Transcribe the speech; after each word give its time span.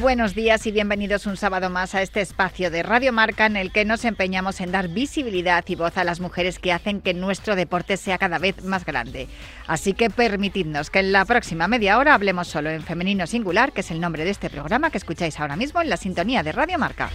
Buenos 0.00 0.34
días 0.34 0.66
y 0.66 0.70
bienvenidos 0.70 1.26
un 1.26 1.36
sábado 1.36 1.70
más 1.70 1.94
a 1.94 2.02
este 2.02 2.20
espacio 2.20 2.70
de 2.70 2.82
Radio 2.82 3.12
Marca 3.12 3.46
en 3.46 3.56
el 3.56 3.72
que 3.72 3.84
nos 3.84 4.04
empeñamos 4.04 4.60
en 4.60 4.70
dar 4.70 4.88
visibilidad 4.88 5.64
y 5.66 5.74
voz 5.74 5.96
a 5.98 6.04
las 6.04 6.20
mujeres 6.20 6.58
que 6.58 6.72
hacen 6.72 7.00
que 7.00 7.14
nuestro 7.14 7.56
deporte 7.56 7.96
sea 7.96 8.18
cada 8.18 8.38
vez 8.38 8.62
más 8.64 8.84
grande. 8.84 9.28
Así 9.66 9.94
que 9.94 10.10
permitidnos 10.10 10.90
que 10.90 11.00
en 11.00 11.12
la 11.12 11.24
próxima 11.24 11.68
media 11.68 11.98
hora 11.98 12.14
hablemos 12.14 12.48
solo 12.48 12.70
en 12.70 12.82
femenino 12.82 13.26
singular, 13.26 13.72
que 13.72 13.80
es 13.80 13.90
el 13.90 14.00
nombre 14.00 14.24
de 14.24 14.30
este 14.30 14.50
programa 14.50 14.90
que 14.90 14.98
escucháis 14.98 15.38
ahora 15.40 15.56
mismo 15.56 15.80
en 15.80 15.90
la 15.90 15.96
sintonía 15.96 16.42
de 16.42 16.52
Radio 16.52 16.78
Marca. 16.78 17.10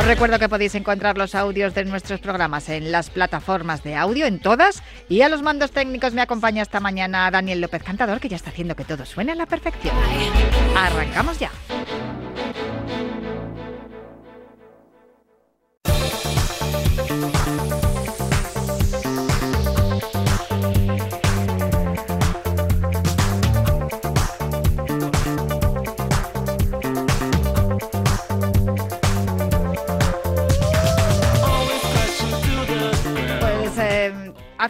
Os 0.00 0.06
recuerdo 0.06 0.38
que 0.38 0.48
podéis 0.48 0.74
encontrar 0.76 1.18
los 1.18 1.34
audios 1.34 1.74
de 1.74 1.84
nuestros 1.84 2.20
programas 2.20 2.70
en 2.70 2.90
las 2.90 3.10
plataformas 3.10 3.82
de 3.82 3.96
audio, 3.96 4.24
en 4.24 4.40
todas, 4.40 4.82
y 5.10 5.20
a 5.20 5.28
los 5.28 5.42
mandos 5.42 5.72
técnicos 5.72 6.14
me 6.14 6.22
acompaña 6.22 6.62
esta 6.62 6.80
mañana 6.80 7.30
Daniel 7.30 7.60
López 7.60 7.82
Cantador, 7.82 8.18
que 8.18 8.30
ya 8.30 8.36
está 8.36 8.48
haciendo 8.48 8.74
que 8.74 8.86
todo 8.86 9.04
suene 9.04 9.32
a 9.32 9.34
la 9.34 9.44
perfección. 9.44 9.94
Arrancamos 10.74 11.38
ya. 11.38 11.50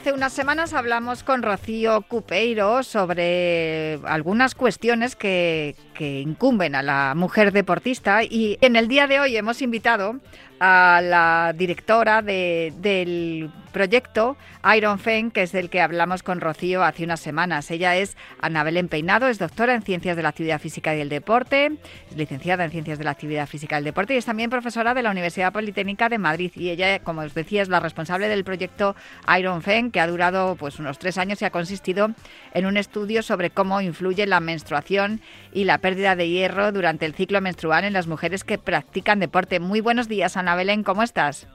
Hace 0.01 0.13
unas 0.15 0.33
semanas 0.33 0.73
hablamos 0.73 1.23
con 1.23 1.43
Rocío 1.43 2.01
Cupeiro 2.01 2.83
sobre 2.83 4.01
algunas 4.07 4.55
cuestiones 4.55 5.15
que, 5.15 5.77
que 5.93 6.21
incumben 6.21 6.75
a 6.75 6.83
la 6.83 7.13
mujer 7.15 7.53
deportista 7.53 8.25
y 8.25 8.57
en 8.63 8.77
el 8.77 8.89
día 8.89 9.07
de 9.07 9.21
hoy 9.21 9.37
hemos 9.37 9.61
invitado 9.61 10.17
a 10.61 11.01
la 11.03 11.55
directora 11.57 12.23
de- 12.23 12.73
del 12.79 13.51
proyecto 13.73 14.37
Iron 14.77 14.99
Fen, 14.99 15.31
que 15.31 15.43
es 15.43 15.53
del 15.53 15.71
que 15.71 15.81
hablamos 15.81 16.23
con 16.25 16.41
Rocío 16.41 16.83
hace 16.83 17.05
unas 17.05 17.21
semanas. 17.21 17.71
Ella 17.71 17.97
es 17.97 18.17
Ana 18.43 18.65
Belén 18.65 18.89
Peinado, 18.89 19.29
es 19.29 19.39
doctora 19.39 19.75
en 19.75 19.83
Ciencias 19.83 20.17
de 20.17 20.23
la 20.25 20.31
Actividad 20.31 20.61
Física 20.61 20.93
y 20.93 20.99
del 20.99 21.09
Deporte, 21.09 21.71
es 22.11 22.17
licenciada 22.17 22.65
en 22.65 22.73
Ciencias 22.73 22.99
de 22.99 23.05
la 23.05 23.13
Actividad 23.13 23.47
Física 23.47 23.77
y 23.77 23.79
del 23.79 23.85
Deporte 23.85 24.15
y 24.15 24.17
es 24.19 24.25
también 24.27 24.51
profesora 24.51 24.93
de 24.93 25.03
la 25.03 25.11
Universidad 25.13 25.53
Politécnica 25.53 26.09
de 26.09 26.19
Madrid. 26.19 26.51
Y 26.57 26.71
ella, 26.71 26.99
como 26.99 27.23
os 27.23 27.33
decía, 27.33 27.63
es 27.63 27.69
la 27.69 27.81
responsable 27.81 28.29
del 28.29 28.45
proyecto 28.45 28.97
Iron 29.39 29.63
Fen, 29.63 29.93
que 29.93 30.01
ha 30.01 30.07
durado 30.09 30.57
pues 30.57 30.79
unos 30.81 30.99
tres 30.99 31.17
años 31.17 31.41
y 31.41 31.45
ha 31.45 31.51
consistido 31.51 32.11
en 32.53 32.67
un 32.67 32.77
estudio 32.77 33.23
sobre 33.23 33.51
cómo 33.51 33.81
influye 33.81 34.27
la 34.27 34.41
menstruación 34.41 35.21
y 35.53 35.65
la 35.65 35.79
pérdida 35.79 36.17
de 36.17 36.29
hierro 36.29 36.73
durante 36.73 37.07
el 37.07 37.15
ciclo 37.15 37.41
menstrual 37.41 37.85
en 37.85 37.93
las 37.93 38.09
mujeres 38.09 38.43
que 38.43 38.59
practican 38.59 39.21
deporte. 39.21 39.61
Muy 39.61 39.81
buenos 39.81 40.09
días, 40.09 40.37
Ana 40.37 40.50
Belén, 40.55 40.83
¿cómo 40.83 41.03
estás? 41.03 41.49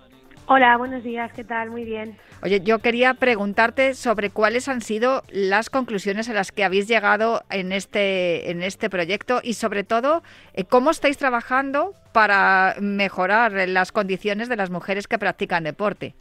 Hola, 0.47 0.77
buenos 0.77 1.03
días, 1.03 1.33
¿qué 1.33 1.43
tal? 1.43 1.71
Muy 1.71 1.85
bien. 1.85 2.17
Oye, 2.43 2.61
yo 2.61 2.77
quería 2.77 3.15
preguntarte 3.15 3.95
sobre 3.95 4.29
cuáles 4.29 4.69
han 4.69 4.81
sido 4.81 5.23
las 5.31 5.71
conclusiones 5.71 6.29
a 6.29 6.33
las 6.33 6.51
que 6.51 6.63
habéis 6.63 6.87
llegado 6.87 7.41
en 7.49 7.71
este, 7.71 8.51
en 8.51 8.61
este 8.61 8.91
proyecto 8.91 9.39
y 9.43 9.53
sobre 9.53 9.83
todo 9.83 10.21
eh, 10.53 10.63
cómo 10.63 10.91
estáis 10.91 11.17
trabajando 11.17 11.95
para 12.13 12.75
mejorar 12.79 13.53
las 13.67 13.91
condiciones 13.91 14.47
de 14.47 14.55
las 14.55 14.69
mujeres 14.69 15.07
que 15.07 15.17
practican 15.17 15.63
deporte. 15.63 16.13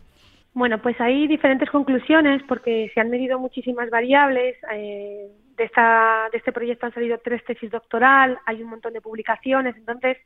Bueno, 0.55 0.81
pues 0.81 0.99
hay 1.01 1.27
diferentes 1.27 1.69
conclusiones 1.69 2.43
porque 2.49 2.91
se 2.95 3.01
han 3.01 3.11
medido 3.11 3.39
muchísimas 3.39 3.91
variables. 3.91 4.57
eh, 4.73 5.29
de, 5.57 5.65
esta, 5.65 6.29
de 6.33 6.39
este 6.39 6.53
proyecto 6.53 6.87
han 6.87 6.95
salido 6.95 7.19
tres 7.23 7.45
tesis 7.45 7.71
doctoral, 7.71 8.39
hay 8.47 8.63
un 8.63 8.71
montón 8.71 8.93
de 8.93 9.01
publicaciones. 9.01 9.77
Entonces, 9.77 10.17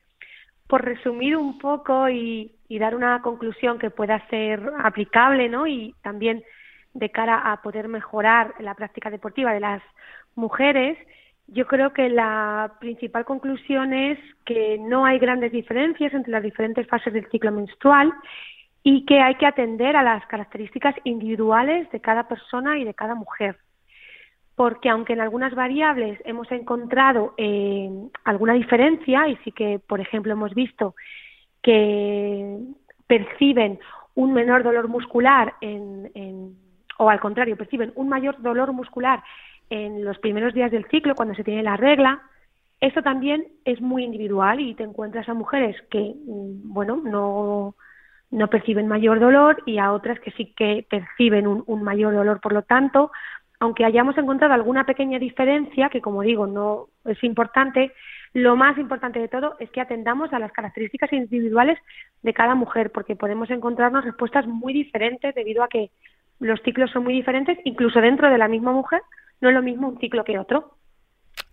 por 0.69 0.85
resumir 0.85 1.37
un 1.37 1.59
poco 1.59 2.09
y, 2.09 2.55
dar 2.69 2.95
una 2.95 3.21
conclusión 3.23 3.79
que 3.79 3.91
pueda 3.91 4.25
ser 4.29 4.61
aplicable, 4.79 5.49
¿no? 5.49 5.67
Y 5.67 5.95
también 6.03 6.45
de 6.93 7.11
cara 7.11 7.51
a 7.51 7.63
poder 7.63 7.89
mejorar 7.89 8.55
la 8.61 8.75
práctica 8.75 9.11
deportiva 9.11 9.53
de 9.53 9.61
las 9.61 9.83
mujeres, 10.35 10.99
yo 11.47 11.67
creo 11.67 11.95
que 11.95 12.11
la 12.11 12.75
principal 12.79 13.25
conclusión 13.25 13.95
es 13.95 14.19
que 14.45 14.77
no 14.79 15.07
hay 15.07 15.19
grandes 15.19 15.51
diferencias 15.51 16.13
entre 16.13 16.31
las 16.31 16.43
diferentes 16.43 16.87
fases 16.87 17.15
del 17.15 17.29
ciclo 17.31 17.51
menstrual 17.51 18.13
y 18.83 19.07
que 19.07 19.21
hay 19.21 19.35
que 19.37 19.47
atender 19.47 19.97
a 19.97 20.03
las 20.03 20.25
características 20.27 20.95
individuales 21.05 21.91
de 21.91 22.01
cada 22.01 22.29
persona 22.29 22.79
y 22.79 22.85
de 22.85 22.93
cada 22.93 23.15
mujer. 23.15 23.57
Porque 24.59 24.89
aunque 24.89 25.13
en 25.13 25.21
algunas 25.21 25.55
variables 25.55 26.21
hemos 26.25 26.51
encontrado 26.51 27.33
eh, 27.37 27.89
alguna 28.25 28.55
diferencia, 28.55 29.29
y 29.29 29.37
sí 29.45 29.53
que, 29.53 29.79
por 29.79 30.01
ejemplo, 30.01 30.33
hemos 30.33 30.53
visto 30.53 30.97
que 31.63 32.59
perciben 33.07 33.79
un 34.17 34.33
menor 34.33 34.65
dolor 34.65 34.89
muscular 34.89 35.55
en, 35.61 36.57
o 36.99 37.09
al 37.09 37.21
contrario, 37.21 37.57
perciben 37.57 37.93
un 37.95 38.09
mayor 38.09 38.43
dolor 38.43 38.73
muscular 38.73 39.23
en 39.71 40.05
los 40.05 40.19
primeros 40.19 40.55
días 40.55 40.73
del 40.73 40.87
ciclo, 40.87 41.15
cuando 41.15 41.37
se 41.37 41.45
tiene 41.45 41.63
la 41.63 41.77
regla, 41.77 42.21
esto 42.81 43.01
también 43.01 43.47
es 43.65 43.81
muy 43.81 44.03
individual 44.03 44.59
y 44.59 44.75
te 44.75 44.83
encuentras 44.83 45.29
a 45.29 45.35
mujeres 45.35 45.77
que, 45.89 46.01
mm, 46.01 46.73
bueno, 46.73 46.97
no, 46.97 47.77
no 48.33 48.51
perciben 48.51 48.89
mayor 48.89 49.21
dolor 49.21 49.63
y 49.67 49.79
a 49.79 49.93
otras 49.93 50.19
que 50.19 50.33
sí 50.33 50.53
que 50.57 50.85
perciben 50.91 51.47
un 51.47 51.83
mayor 51.85 52.13
dolor. 52.13 52.41
Por 52.41 52.55
lo 52.55 52.63
tanto, 52.63 53.13
aunque 53.61 53.85
hayamos 53.85 54.17
encontrado 54.17 54.55
alguna 54.55 54.85
pequeña 54.85 55.19
diferencia, 55.19 55.89
que 55.89 56.01
como 56.01 56.23
digo, 56.23 56.47
no 56.47 56.87
es 57.05 57.23
importante, 57.25 57.93
lo 58.33 58.57
más 58.57 58.79
importante 58.79 59.19
de 59.19 59.29
todo 59.29 59.57
es 59.59 59.71
que 59.71 59.81
atendamos 59.81 60.33
a 60.33 60.39
las 60.39 60.53
características 60.53 61.13
individuales 61.13 61.79
de 62.23 62.35
cada 62.35 62.55
mujer, 62.55 62.93
porque 62.93 63.17
podemos 63.17 63.51
encontrarnos 63.51 64.05
respuestas 64.05 64.47
muy 64.47 64.73
diferentes 64.73 65.35
debido 65.35 65.63
a 65.63 65.69
que 65.69 65.91
los 66.39 66.61
ciclos 66.63 66.91
son 66.91 67.05
muy 67.05 67.15
diferentes, 67.15 67.59
incluso 67.65 68.01
dentro 68.01 68.31
de 68.31 68.39
la 68.39 68.49
misma 68.49 68.73
mujer, 68.73 69.03
no 69.41 69.49
es 69.49 69.55
lo 69.55 69.63
mismo 69.63 69.89
un 69.89 69.99
ciclo 69.99 70.25
que 70.25 70.39
otro. 70.39 70.78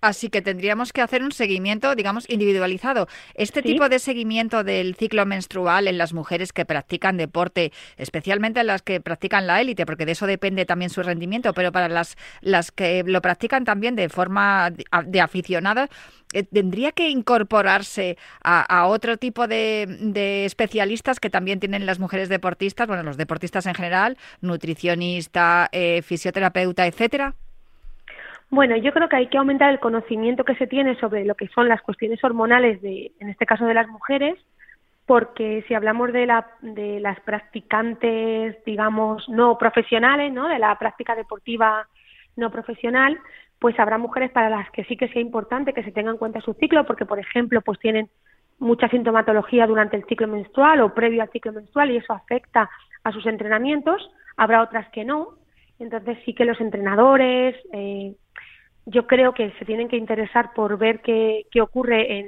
Así 0.05 0.29
que 0.29 0.41
tendríamos 0.41 0.93
que 0.93 1.01
hacer 1.01 1.23
un 1.23 1.31
seguimiento, 1.31 1.95
digamos, 1.95 2.29
individualizado. 2.29 3.07
Este 3.33 3.61
Sí. 3.61 3.69
tipo 3.69 3.89
de 3.89 3.97
seguimiento 3.99 4.63
del 4.63 4.95
ciclo 4.95 5.25
menstrual 5.25 5.87
en 5.87 5.97
las 5.97 6.13
mujeres 6.13 6.53
que 6.53 6.63
practican 6.65 7.17
deporte, 7.17 7.71
especialmente 7.97 8.59
en 8.59 8.67
las 8.67 8.81
que 8.83 9.01
practican 9.01 9.47
la 9.47 9.59
élite, 9.61 9.85
porque 9.85 10.05
de 10.05 10.11
eso 10.11 10.27
depende 10.27 10.65
también 10.65 10.89
su 10.91 11.01
rendimiento, 11.01 11.53
pero 11.53 11.71
para 11.71 11.89
las, 11.89 12.17
las 12.41 12.71
que 12.71 13.03
lo 13.05 13.21
practican 13.21 13.65
también 13.65 13.95
de 13.95 14.09
forma 14.09 14.71
de, 15.05 15.21
aficionada, 15.21 15.89
eh, 16.33 16.43
tendría 16.43 16.91
que 16.91 17.09
incorporarse 17.09 18.17
a, 18.43 18.61
a 18.61 18.87
otro 18.87 19.17
tipo 19.17 19.47
de, 19.47 19.87
de 20.01 20.45
especialistas 20.45 21.19
que 21.19 21.29
también 21.29 21.59
tienen 21.59 21.85
las 21.85 21.99
mujeres 21.99 22.29
deportistas, 22.29 22.87
bueno, 22.87 23.03
los 23.03 23.17
deportistas 23.17 23.65
en 23.65 23.73
general, 23.73 24.17
nutricionista, 24.41 25.69
eh, 25.71 26.01
fisioterapeuta, 26.03 26.85
etcétera. 26.85 27.35
Bueno, 28.49 28.75
yo 28.77 28.93
creo 28.93 29.09
que 29.09 29.15
hay 29.15 29.27
que 29.27 29.37
aumentar 29.37 29.71
el 29.71 29.79
conocimiento 29.79 30.43
que 30.43 30.55
se 30.55 30.67
tiene 30.67 30.95
sobre 30.99 31.25
lo 31.25 31.35
que 31.35 31.47
son 31.49 31.67
las 31.67 31.81
cuestiones 31.81 32.23
hormonales, 32.23 32.81
de, 32.81 33.11
en 33.19 33.29
este 33.29 33.45
caso 33.45 33.65
de 33.65 33.73
las 33.73 33.87
mujeres, 33.87 34.37
porque 35.05 35.63
si 35.67 35.73
hablamos 35.73 36.13
de, 36.13 36.25
la, 36.25 36.47
de 36.61 36.99
las 36.99 37.19
practicantes, 37.21 38.63
digamos, 38.65 39.27
no 39.29 39.57
profesionales, 39.57 40.31
¿no? 40.31 40.47
de 40.47 40.59
la 40.59 40.77
práctica 40.77 41.15
deportiva 41.15 41.87
no 42.35 42.51
profesional, 42.51 43.17
pues 43.59 43.79
habrá 43.79 43.97
mujeres 43.97 44.31
para 44.31 44.49
las 44.49 44.69
que 44.71 44.83
sí 44.85 44.97
que 44.97 45.07
sea 45.07 45.21
importante 45.21 45.73
que 45.73 45.83
se 45.83 45.91
tenga 45.91 46.11
en 46.11 46.17
cuenta 46.17 46.41
su 46.41 46.53
ciclo, 46.53 46.85
porque, 46.85 47.05
por 47.05 47.19
ejemplo, 47.19 47.61
pues 47.61 47.79
tienen 47.79 48.09
mucha 48.59 48.89
sintomatología 48.89 49.67
durante 49.67 49.97
el 49.97 50.05
ciclo 50.05 50.27
menstrual 50.27 50.81
o 50.81 50.93
previo 50.93 51.21
al 51.21 51.29
ciclo 51.29 51.53
menstrual 51.53 51.91
y 51.91 51.97
eso 51.97 52.13
afecta 52.13 52.69
a 53.03 53.11
sus 53.11 53.25
entrenamientos. 53.25 54.09
Habrá 54.37 54.61
otras 54.61 54.87
que 54.89 55.05
no. 55.05 55.35
Entonces 55.79 56.17
sí 56.25 56.33
que 56.33 56.45
los 56.45 56.59
entrenadores, 56.61 57.55
eh, 57.73 58.15
yo 58.85 59.07
creo 59.07 59.33
que 59.33 59.51
se 59.51 59.65
tienen 59.65 59.87
que 59.87 59.97
interesar 59.97 60.53
por 60.53 60.77
ver 60.77 61.01
qué, 61.01 61.45
ocurre 61.61 62.19
en, 62.19 62.27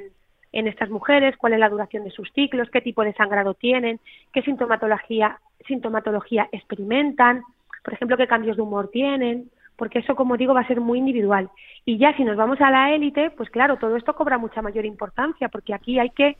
en 0.52 0.68
estas 0.68 0.90
mujeres, 0.90 1.38
cuál 1.38 1.54
es 1.54 1.60
la 1.60 1.70
duración 1.70 2.04
de 2.04 2.12
sus 2.12 2.32
ciclos, 2.34 2.70
qué 2.72 2.82
tipo 2.82 3.04
de 3.04 3.14
sangrado 3.14 3.54
tienen, 3.54 4.00
qué 4.34 4.42
sintomatología, 4.42 5.40
sintomatología 5.68 6.50
experimentan, 6.52 7.44
por 7.84 7.94
ejemplo, 7.94 8.18
qué 8.18 8.28
cambios 8.28 8.58
de 8.58 8.64
humor 8.64 8.90
tienen, 8.92 9.50
porque 9.76 10.00
eso, 10.00 10.16
como 10.16 10.38
digo, 10.38 10.54
va 10.54 10.62
a 10.62 10.68
ser 10.68 10.82
muy 10.82 10.98
individual. 10.98 11.50
Y 11.86 11.98
ya 11.98 12.16
si 12.18 12.24
nos 12.24 12.36
vamos 12.36 12.60
a 12.60 12.72
la 12.72 12.94
élite, 12.94 13.30
pues 13.30 13.50
claro, 13.50 13.78
todo 13.78 13.96
esto 13.96 14.16
cobra 14.16 14.38
mucha 14.38 14.62
mayor 14.62 14.86
importancia, 14.86 15.50
porque 15.50 15.74
aquí 15.74 16.00
hay 16.00 16.10
que 16.10 16.36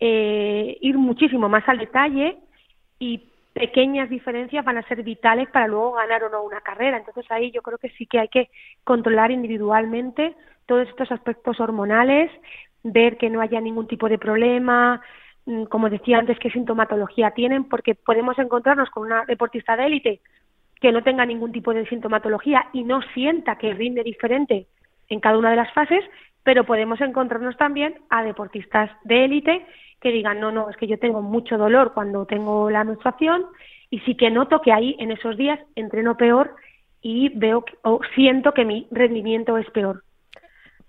eh, 0.00 0.78
ir 0.80 0.96
muchísimo 0.96 1.48
más 1.48 1.68
al 1.68 1.78
detalle 1.78 2.38
y 2.98 3.22
pequeñas 3.56 4.10
diferencias 4.10 4.62
van 4.66 4.76
a 4.76 4.86
ser 4.86 5.02
vitales 5.02 5.48
para 5.48 5.66
luego 5.66 5.92
ganar 5.92 6.22
o 6.24 6.28
no 6.28 6.42
una 6.42 6.60
carrera. 6.60 6.98
Entonces 6.98 7.24
ahí 7.30 7.50
yo 7.52 7.62
creo 7.62 7.78
que 7.78 7.88
sí 7.88 8.04
que 8.04 8.18
hay 8.18 8.28
que 8.28 8.50
controlar 8.84 9.30
individualmente 9.30 10.36
todos 10.66 10.86
estos 10.86 11.10
aspectos 11.10 11.58
hormonales, 11.58 12.30
ver 12.82 13.16
que 13.16 13.30
no 13.30 13.40
haya 13.40 13.58
ningún 13.62 13.86
tipo 13.86 14.10
de 14.10 14.18
problema, 14.18 15.00
mm, 15.46 15.64
como 15.64 15.88
decía 15.88 16.18
antes, 16.18 16.38
qué 16.38 16.50
sintomatología 16.50 17.30
tienen, 17.30 17.64
porque 17.64 17.94
podemos 17.94 18.38
encontrarnos 18.38 18.90
con 18.90 19.06
una 19.06 19.24
deportista 19.24 19.74
de 19.74 19.86
élite 19.86 20.20
que 20.78 20.92
no 20.92 21.02
tenga 21.02 21.24
ningún 21.24 21.50
tipo 21.50 21.72
de 21.72 21.86
sintomatología 21.86 22.66
y 22.74 22.84
no 22.84 23.00
sienta 23.14 23.56
que 23.56 23.72
rinde 23.72 24.02
diferente 24.02 24.66
en 25.08 25.20
cada 25.20 25.38
una 25.38 25.48
de 25.48 25.56
las 25.56 25.72
fases, 25.72 26.04
pero 26.42 26.64
podemos 26.64 27.00
encontrarnos 27.00 27.56
también 27.56 27.94
a 28.10 28.22
deportistas 28.22 28.90
de 29.04 29.24
élite 29.24 29.66
que 30.00 30.10
digan, 30.10 30.40
no, 30.40 30.52
no, 30.52 30.70
es 30.70 30.76
que 30.76 30.86
yo 30.86 30.98
tengo 30.98 31.22
mucho 31.22 31.58
dolor 31.58 31.92
cuando 31.94 32.26
tengo 32.26 32.70
la 32.70 32.84
menstruación 32.84 33.46
y 33.90 34.00
sí 34.00 34.16
que 34.16 34.30
noto 34.30 34.60
que 34.60 34.72
ahí 34.72 34.96
en 34.98 35.10
esos 35.10 35.36
días 35.36 35.58
entreno 35.74 36.16
peor 36.16 36.54
y 37.02 37.28
veo 37.30 37.64
o 37.82 38.00
siento 38.14 38.52
que 38.52 38.64
mi 38.64 38.86
rendimiento 38.90 39.56
es 39.58 39.70
peor. 39.70 40.02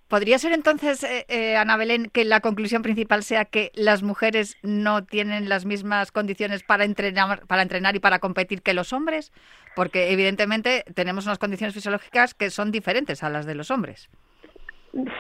¿Podría 0.08 0.40
ser 0.40 0.54
entonces, 0.54 1.04
eh, 1.04 1.26
eh, 1.28 1.58
Ana 1.58 1.76
Belén, 1.76 2.10
que 2.14 2.24
la 2.24 2.40
conclusión 2.40 2.82
principal 2.82 3.24
sea 3.24 3.44
que 3.44 3.72
las 3.76 4.04
mujeres 4.04 4.58
no 4.64 5.04
tienen 5.04 5.50
las 5.50 5.66
mismas 5.66 6.14
condiciones 6.14 6.64
para 6.64 6.86
entrenar, 6.86 7.46
para 7.46 7.62
entrenar 7.62 7.94
y 7.98 8.00
para 8.00 8.20
competir 8.20 8.62
que 8.62 8.74
los 8.74 8.94
hombres? 8.94 9.34
Porque 9.76 10.14
evidentemente 10.14 10.86
tenemos 10.96 11.26
unas 11.26 11.40
condiciones 11.40 11.74
fisiológicas 11.74 12.34
que 12.34 12.50
son 12.52 12.72
diferentes 12.72 13.22
a 13.22 13.30
las 13.30 13.46
de 13.46 13.56
los 13.56 13.70
hombres. 13.70 14.10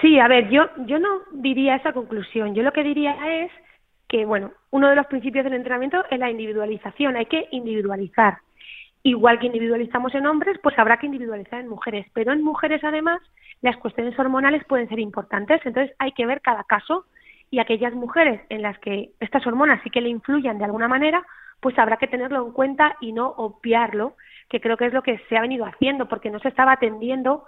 Sí, 0.02 0.20
a 0.20 0.30
ver, 0.30 0.50
yo, 0.50 0.64
yo 0.86 1.00
no 1.00 1.20
diría 1.34 1.76
esa 1.76 1.92
conclusión. 1.92 2.56
Yo 2.56 2.64
lo 2.64 2.72
que 2.72 2.84
diría 2.84 3.14
es 3.44 3.52
que, 4.08 4.26
bueno, 4.26 4.52
uno 4.72 4.90
de 4.90 4.96
los 4.96 5.08
principios 5.08 5.44
del 5.44 5.54
entrenamiento 5.54 6.04
es 6.10 6.20
la 6.20 6.30
individualización. 6.30 7.16
Hay 7.16 7.26
que 7.26 7.48
individualizar. 7.52 8.40
Igual 9.04 9.40
que 9.40 9.48
individualizamos 9.48 10.14
en 10.16 10.26
hombres, 10.26 10.58
pues 10.64 10.78
habrá 10.80 10.98
que 10.98 11.06
individualizar 11.06 11.60
en 11.60 11.68
mujeres. 11.68 12.08
Pero 12.14 12.34
en 12.34 12.44
mujeres, 12.44 12.84
además, 12.84 13.22
las 13.62 13.78
cuestiones 13.78 14.18
hormonales 14.20 14.64
pueden 14.66 14.88
ser 14.90 15.00
importantes, 15.00 15.62
entonces 15.66 15.96
hay 16.00 16.12
que 16.12 16.26
ver 16.26 16.42
cada 16.42 16.64
caso 16.64 17.06
y 17.50 17.60
aquellas 17.60 17.94
mujeres 17.94 18.42
en 18.50 18.62
las 18.62 18.78
que 18.80 19.12
estas 19.20 19.46
hormonas 19.48 19.82
sí 19.84 19.90
que 19.90 20.02
le 20.02 20.10
influyan 20.10 20.58
de 20.58 20.66
alguna 20.66 20.88
manera, 20.88 21.26
pues 21.60 21.78
habrá 21.80 21.98
que 21.98 22.08
tenerlo 22.08 22.46
en 22.46 22.52
cuenta 22.52 22.98
y 23.02 23.14
no 23.14 23.30
obviarlo, 23.30 24.16
que 24.50 24.62
creo 24.62 24.78
que 24.78 24.86
es 24.86 24.94
lo 24.94 25.02
que 25.02 25.20
se 25.30 25.38
ha 25.38 25.42
venido 25.42 25.66
haciendo, 25.66 26.08
porque 26.08 26.30
no 26.30 26.40
se 26.40 26.50
estaba 26.50 26.74
atendiendo 26.74 27.46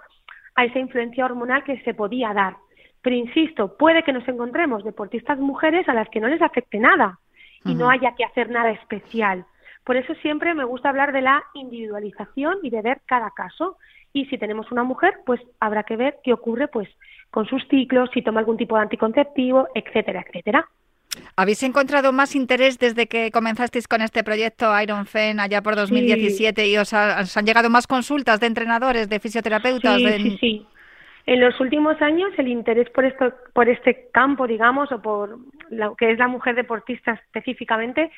a 0.54 0.64
esa 0.64 0.78
influencia 0.78 1.24
hormonal 1.24 1.64
que 1.64 1.80
se 1.82 1.94
podía 1.94 2.32
dar. 2.32 2.56
Pero 3.02 3.16
insisto, 3.16 3.76
puede 3.76 4.02
que 4.02 4.12
nos 4.12 4.26
encontremos 4.28 4.84
deportistas 4.84 5.38
mujeres 5.38 5.88
a 5.88 5.94
las 5.94 6.08
que 6.10 6.20
no 6.20 6.28
les 6.28 6.42
afecte 6.42 6.78
nada 6.78 7.18
y 7.64 7.74
no 7.74 7.90
haya 7.90 8.14
que 8.14 8.24
hacer 8.24 8.50
nada 8.50 8.70
especial. 8.70 9.44
Por 9.84 9.96
eso 9.96 10.14
siempre 10.16 10.54
me 10.54 10.64
gusta 10.64 10.88
hablar 10.88 11.12
de 11.12 11.22
la 11.22 11.42
individualización 11.54 12.58
y 12.62 12.70
de 12.70 12.82
ver 12.82 13.00
cada 13.06 13.30
caso 13.30 13.76
y 14.12 14.26
si 14.26 14.38
tenemos 14.38 14.70
una 14.72 14.82
mujer, 14.82 15.14
pues 15.24 15.40
habrá 15.60 15.84
que 15.84 15.96
ver 15.96 16.18
qué 16.24 16.32
ocurre 16.32 16.68
pues 16.68 16.88
con 17.30 17.46
sus 17.46 17.62
ciclos, 17.68 18.10
si 18.12 18.22
toma 18.22 18.40
algún 18.40 18.56
tipo 18.56 18.76
de 18.76 18.82
anticonceptivo, 18.82 19.68
etcétera, 19.74 20.24
etcétera. 20.26 20.68
¿Habéis 21.36 21.62
encontrado 21.62 22.12
más 22.12 22.34
interés 22.34 22.78
desde 22.78 23.06
que 23.06 23.30
comenzasteis 23.30 23.88
con 23.88 24.02
este 24.02 24.22
proyecto 24.22 24.78
Iron 24.80 25.06
Fen 25.06 25.40
allá 25.40 25.62
por 25.62 25.76
2017 25.76 26.68
y 26.68 26.76
os, 26.76 26.92
han 26.92 27.46
llegado 27.46 27.70
más 27.70 27.86
consultas 27.86 28.40
de 28.40 28.46
entrenadores, 28.46 29.08
de 29.08 29.20
fisioterapeutas? 29.20 29.98
Sí, 29.98 30.18
sí, 30.18 30.38
sí. 30.40 30.66
En 31.26 31.40
los 31.40 31.58
últimos 31.60 32.00
años 32.02 32.30
el 32.38 32.48
interés 32.48 32.88
por 32.90 33.04
esto, 33.04 33.32
por 33.52 33.68
este 33.68 34.08
campo, 34.12 34.46
digamos, 34.46 34.90
o 34.92 35.00
por 35.00 35.38
lo 35.70 35.94
que 35.94 36.12
es 36.12 36.18
la 36.18 36.28
mujer 36.28 36.54
deportista 36.54 37.12
específicamente, 37.12 38.10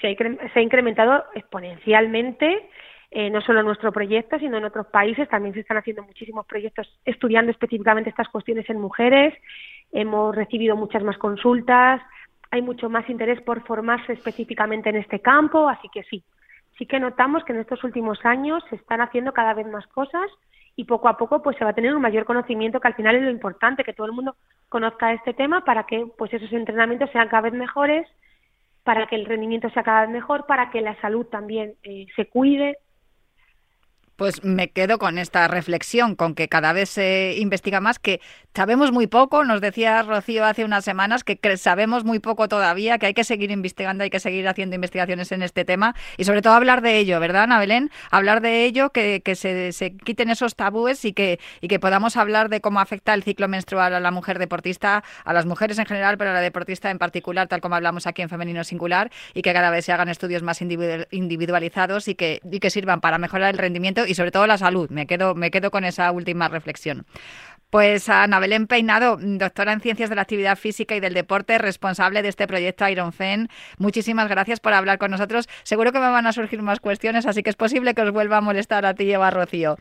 se 0.00 0.16
ha 0.54 0.60
incrementado 0.60 1.24
exponencialmente 1.34 2.68
eh, 3.10 3.30
no 3.30 3.40
solo 3.40 3.60
en 3.60 3.66
nuestro 3.66 3.90
proyecto, 3.90 4.38
sino 4.38 4.58
en 4.58 4.64
otros 4.64 4.86
países. 4.88 5.28
También 5.28 5.54
se 5.54 5.60
están 5.60 5.78
haciendo 5.78 6.02
muchísimos 6.02 6.44
proyectos 6.46 6.86
estudiando 7.06 7.50
específicamente 7.50 8.10
estas 8.10 8.28
cuestiones 8.28 8.68
en 8.68 8.80
mujeres. 8.80 9.34
Hemos 9.92 10.36
recibido 10.36 10.76
muchas 10.76 11.02
más 11.02 11.16
consultas. 11.16 12.02
Hay 12.50 12.60
mucho 12.60 12.90
más 12.90 13.08
interés 13.08 13.40
por 13.40 13.62
formarse 13.66 14.12
específicamente 14.12 14.90
en 14.90 14.96
este 14.96 15.20
campo, 15.20 15.68
así 15.68 15.88
que 15.92 16.02
sí, 16.04 16.22
sí 16.78 16.86
que 16.86 16.98
notamos 16.98 17.44
que 17.44 17.52
en 17.52 17.60
estos 17.60 17.82
últimos 17.84 18.24
años 18.24 18.62
se 18.70 18.76
están 18.76 19.00
haciendo 19.00 19.32
cada 19.32 19.54
vez 19.54 19.66
más 19.66 19.86
cosas 19.88 20.30
y 20.78 20.84
poco 20.84 21.08
a 21.08 21.16
poco 21.16 21.42
pues 21.42 21.56
se 21.58 21.64
va 21.64 21.70
a 21.70 21.74
tener 21.74 21.92
un 21.92 22.00
mayor 22.00 22.24
conocimiento 22.24 22.78
que 22.78 22.86
al 22.86 22.94
final 22.94 23.16
es 23.16 23.22
lo 23.22 23.30
importante 23.30 23.82
que 23.82 23.92
todo 23.92 24.06
el 24.06 24.12
mundo 24.12 24.36
conozca 24.68 25.12
este 25.12 25.34
tema 25.34 25.64
para 25.64 25.82
que 25.86 26.06
pues 26.16 26.32
esos 26.32 26.52
entrenamientos 26.52 27.10
sean 27.10 27.26
cada 27.26 27.42
vez 27.42 27.52
mejores 27.52 28.06
para 28.84 29.08
que 29.08 29.16
el 29.16 29.26
rendimiento 29.26 29.68
sea 29.70 29.82
cada 29.82 30.02
vez 30.02 30.10
mejor 30.10 30.46
para 30.46 30.70
que 30.70 30.80
la 30.80 30.94
salud 31.00 31.26
también 31.26 31.74
eh, 31.82 32.06
se 32.14 32.28
cuide 32.28 32.78
pues 34.18 34.42
me 34.42 34.68
quedo 34.70 34.98
con 34.98 35.16
esta 35.16 35.46
reflexión, 35.46 36.16
con 36.16 36.34
que 36.34 36.48
cada 36.48 36.72
vez 36.72 36.90
se 36.90 37.36
investiga 37.38 37.80
más, 37.80 38.00
que 38.00 38.20
sabemos 38.52 38.90
muy 38.90 39.06
poco, 39.06 39.44
nos 39.44 39.60
decía 39.60 40.02
Rocío 40.02 40.44
hace 40.44 40.64
unas 40.64 40.84
semanas 40.84 41.22
que 41.22 41.56
sabemos 41.56 42.04
muy 42.04 42.18
poco 42.18 42.48
todavía, 42.48 42.98
que 42.98 43.06
hay 43.06 43.14
que 43.14 43.22
seguir 43.22 43.52
investigando, 43.52 44.02
hay 44.02 44.10
que 44.10 44.18
seguir 44.18 44.48
haciendo 44.48 44.74
investigaciones 44.74 45.30
en 45.30 45.42
este 45.42 45.64
tema 45.64 45.94
y 46.16 46.24
sobre 46.24 46.42
todo 46.42 46.54
hablar 46.54 46.82
de 46.82 46.98
ello, 46.98 47.20
¿verdad, 47.20 47.44
Ana 47.44 47.60
Belén? 47.60 47.92
Hablar 48.10 48.40
de 48.40 48.64
ello, 48.64 48.90
que, 48.90 49.22
se, 49.36 49.70
se, 49.70 49.96
quiten 49.96 50.30
esos 50.30 50.56
tabúes 50.56 51.04
y 51.04 51.12
que, 51.12 51.38
y 51.60 51.68
que 51.68 51.78
podamos 51.78 52.16
hablar 52.16 52.48
de 52.48 52.60
cómo 52.60 52.80
afecta 52.80 53.14
el 53.14 53.22
ciclo 53.22 53.46
menstrual 53.46 53.94
a 53.94 54.00
la 54.00 54.10
mujer 54.10 54.40
deportista, 54.40 55.04
a 55.24 55.32
las 55.32 55.46
mujeres 55.46 55.78
en 55.78 55.86
general, 55.86 56.18
pero 56.18 56.30
a 56.30 56.34
la 56.34 56.40
deportista 56.40 56.90
en 56.90 56.98
particular, 56.98 57.46
tal 57.46 57.60
como 57.60 57.76
hablamos 57.76 58.08
aquí 58.08 58.22
en 58.22 58.28
Femenino 58.28 58.64
Singular, 58.64 59.12
y 59.32 59.42
que 59.42 59.52
cada 59.52 59.70
vez 59.70 59.84
se 59.84 59.92
hagan 59.92 60.08
estudios 60.08 60.42
más 60.42 60.60
individualizados 60.60 62.08
y 62.08 62.16
que, 62.16 62.40
y 62.50 62.58
que 62.58 62.70
sirvan 62.70 63.00
para 63.00 63.18
mejorar 63.18 63.50
el 63.54 63.58
rendimiento 63.58 64.07
y 64.08 64.14
sobre 64.14 64.30
todo 64.30 64.46
la 64.46 64.58
salud. 64.58 64.90
Me 64.90 65.06
quedo, 65.06 65.34
me 65.34 65.50
quedo 65.50 65.70
con 65.70 65.84
esa 65.84 66.10
última 66.10 66.48
reflexión. 66.48 67.06
Pues 67.70 68.08
Ana 68.08 68.40
Belén 68.40 68.66
Peinado, 68.66 69.18
doctora 69.20 69.74
en 69.74 69.80
Ciencias 69.80 70.08
de 70.08 70.16
la 70.16 70.22
Actividad 70.22 70.56
Física 70.56 70.96
y 70.96 71.00
del 71.00 71.12
Deporte, 71.12 71.58
responsable 71.58 72.22
de 72.22 72.28
este 72.30 72.46
proyecto 72.46 72.88
Ironfen. 72.88 73.50
Muchísimas 73.76 74.26
gracias 74.28 74.58
por 74.58 74.72
hablar 74.72 74.96
con 74.96 75.10
nosotros. 75.10 75.50
Seguro 75.64 75.92
que 75.92 75.98
me 75.98 76.08
van 76.08 76.26
a 76.26 76.32
surgir 76.32 76.62
más 76.62 76.80
cuestiones, 76.80 77.26
así 77.26 77.42
que 77.42 77.50
es 77.50 77.56
posible 77.56 77.92
que 77.92 78.00
os 78.00 78.10
vuelva 78.10 78.38
a 78.38 78.40
molestar 78.40 78.86
a 78.86 78.94
ti 78.94 79.04
y 79.04 79.12
a 79.12 79.30
Rocío. 79.30 79.76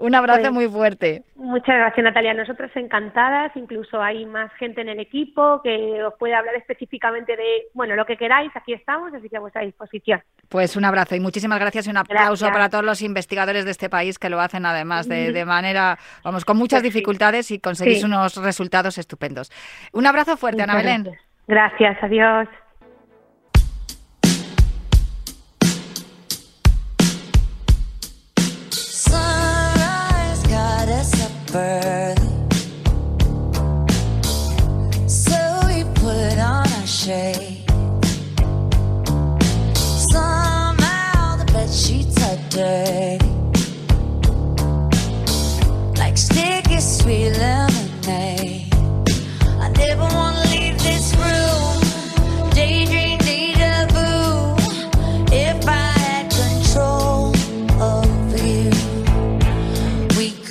Un 0.00 0.14
abrazo 0.14 0.40
pues, 0.40 0.52
muy 0.52 0.68
fuerte. 0.68 1.22
Muchas 1.34 1.76
gracias, 1.76 2.04
Natalia. 2.04 2.34
Nosotros 2.34 2.70
encantadas. 2.74 3.50
Incluso 3.56 4.00
hay 4.00 4.24
más 4.26 4.52
gente 4.54 4.80
en 4.80 4.88
el 4.88 5.00
equipo 5.00 5.60
que 5.62 6.02
os 6.04 6.14
puede 6.18 6.34
hablar 6.34 6.54
específicamente 6.54 7.36
de, 7.36 7.66
bueno, 7.74 7.96
lo 7.96 8.06
que 8.06 8.16
queráis. 8.16 8.50
Aquí 8.54 8.72
estamos, 8.72 9.12
así 9.12 9.28
que 9.28 9.36
a 9.36 9.40
vuestra 9.40 9.62
disposición. 9.62 10.22
Pues 10.48 10.76
un 10.76 10.84
abrazo 10.84 11.16
y 11.16 11.20
muchísimas 11.20 11.58
gracias 11.58 11.86
y 11.86 11.90
un 11.90 11.96
aplauso 11.96 12.50
para 12.50 12.68
todos 12.68 12.84
los 12.84 13.02
investigadores 13.02 13.64
de 13.64 13.70
este 13.72 13.90
país 13.90 14.18
que 14.18 14.30
lo 14.30 14.40
hacen 14.40 14.66
además 14.66 15.08
de, 15.08 15.32
de 15.32 15.44
manera, 15.44 15.98
vamos, 16.22 16.44
con 16.44 16.56
muchas 16.56 16.82
pues 16.82 16.94
dificultades 16.94 17.50
y 17.50 17.58
conseguís 17.58 18.04
unos 18.04 18.36
resultados 18.42 18.98
estupendos. 18.98 19.50
Un 19.92 20.06
abrazo 20.06 20.36
fuerte, 20.36 20.62
Ana 20.62 20.76
Belén. 20.76 21.10
Gracias, 21.46 21.96
adiós. 22.02 22.48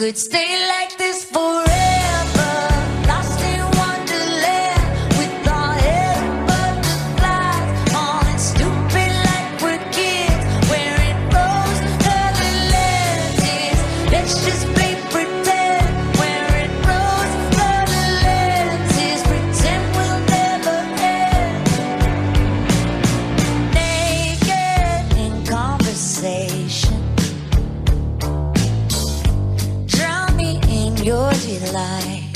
could 0.08 0.18
stay 0.18 0.66
like 0.70 0.98
this 0.98 1.26
forever, 1.26 1.66
lost 3.10 3.42
in 3.42 3.60
wonderland 3.76 4.88
with 5.18 5.34
stupid 8.40 9.12
like 9.28 9.50
we're 9.62 9.84
kids, 9.92 10.46
wearing 10.72 11.20
rose 11.36 11.82
colored 12.08 12.60
lenses. 12.72 13.80
Let's 14.14 14.36
just 14.46 14.64
play 14.76 14.96
pretend, 15.12 15.92
wearing 16.22 16.74
rose 16.88 17.36
colored 17.58 18.14
lenses, 18.28 19.20
pretend 19.30 19.84
we'll 19.98 20.22
never 20.38 20.80
end. 21.20 21.68
Naked 23.76 25.08
in 25.26 25.34
conversation. 25.46 26.87
light. 31.74 32.26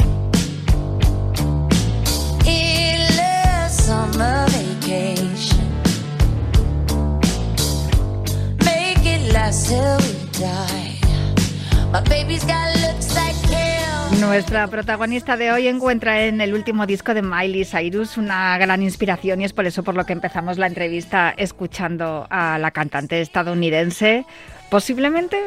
Nuestra 14.31 14.65
protagonista 14.67 15.35
de 15.35 15.51
hoy 15.51 15.67
encuentra 15.67 16.23
en 16.23 16.39
el 16.39 16.53
último 16.53 16.85
disco 16.85 17.13
de 17.13 17.21
Miley 17.21 17.65
Cyrus 17.65 18.15
una 18.15 18.57
gran 18.57 18.81
inspiración 18.81 19.41
y 19.41 19.43
es 19.43 19.51
por 19.51 19.65
eso 19.65 19.83
por 19.83 19.93
lo 19.93 20.05
que 20.05 20.13
empezamos 20.13 20.57
la 20.57 20.67
entrevista 20.67 21.33
escuchando 21.35 22.27
a 22.29 22.57
la 22.57 22.71
cantante 22.71 23.19
estadounidense. 23.19 24.25
Posiblemente, 24.69 25.37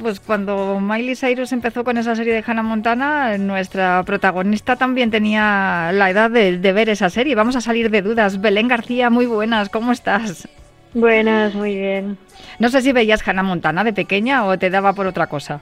pues 0.00 0.18
cuando 0.18 0.80
Miley 0.80 1.14
Cyrus 1.14 1.52
empezó 1.52 1.84
con 1.84 1.96
esa 1.96 2.16
serie 2.16 2.34
de 2.34 2.42
Hannah 2.44 2.64
Montana, 2.64 3.38
nuestra 3.38 4.02
protagonista 4.02 4.74
también 4.74 5.12
tenía 5.12 5.92
la 5.92 6.10
edad 6.10 6.28
de, 6.28 6.58
de 6.58 6.72
ver 6.72 6.88
esa 6.88 7.10
serie. 7.10 7.36
Vamos 7.36 7.54
a 7.54 7.60
salir 7.60 7.88
de 7.88 8.02
dudas. 8.02 8.40
Belén 8.40 8.66
García, 8.66 9.10
muy 9.10 9.26
buenas, 9.26 9.68
¿cómo 9.68 9.92
estás? 9.92 10.48
Buenas, 10.92 11.54
muy 11.54 11.76
bien. 11.76 12.18
No 12.58 12.68
sé 12.68 12.82
si 12.82 12.90
veías 12.90 13.26
Hannah 13.26 13.44
Montana 13.44 13.84
de 13.84 13.92
pequeña 13.92 14.44
o 14.44 14.58
te 14.58 14.70
daba 14.70 14.92
por 14.92 15.06
otra 15.06 15.28
cosa. 15.28 15.60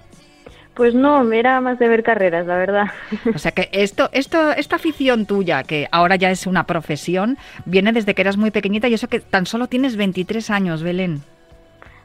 Pues 0.75 0.95
no, 0.95 1.31
era 1.33 1.61
más 1.61 1.79
de 1.79 1.89
ver 1.89 2.03
carreras, 2.03 2.47
la 2.47 2.57
verdad. 2.57 2.87
O 3.35 3.39
sea 3.39 3.53
que 3.53 3.69
esto, 3.73 4.09
esto, 4.13 4.53
esta 4.53 4.77
afición 4.77 5.27
tuya, 5.27 5.63
que 5.65 5.87
ahora 5.93 6.17
ya 6.17 6.31
es 6.31 6.47
una 6.47 6.65
profesión, 6.65 7.37
viene 7.67 7.93
desde 7.93 8.15
que 8.15 8.23
eras 8.23 8.39
muy 8.39 8.51
pequeñita 8.51 8.89
y 8.89 8.95
eso 8.95 9.09
que 9.09 9.21
tan 9.21 9.45
solo 9.45 9.67
tienes 9.67 9.97
23 9.97 10.51
años, 10.51 10.83
Belén. 10.83 11.21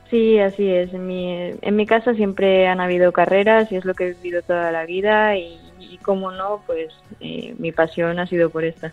Sí, 0.09 0.39
así 0.39 0.69
es. 0.69 0.93
En 0.93 1.07
mi, 1.07 1.53
en 1.61 1.75
mi 1.75 1.85
casa 1.85 2.13
siempre 2.13 2.67
han 2.67 2.81
habido 2.81 3.11
carreras 3.11 3.71
y 3.71 3.75
es 3.75 3.85
lo 3.85 3.93
que 3.93 4.07
he 4.07 4.13
vivido 4.13 4.41
toda 4.41 4.71
la 4.71 4.85
vida 4.85 5.37
y, 5.37 5.57
y 5.79 5.97
como 5.97 6.31
no, 6.31 6.63
pues 6.65 6.93
eh, 7.19 7.55
mi 7.57 7.71
pasión 7.71 8.19
ha 8.19 8.27
sido 8.27 8.49
por 8.49 8.63
esta. 8.63 8.91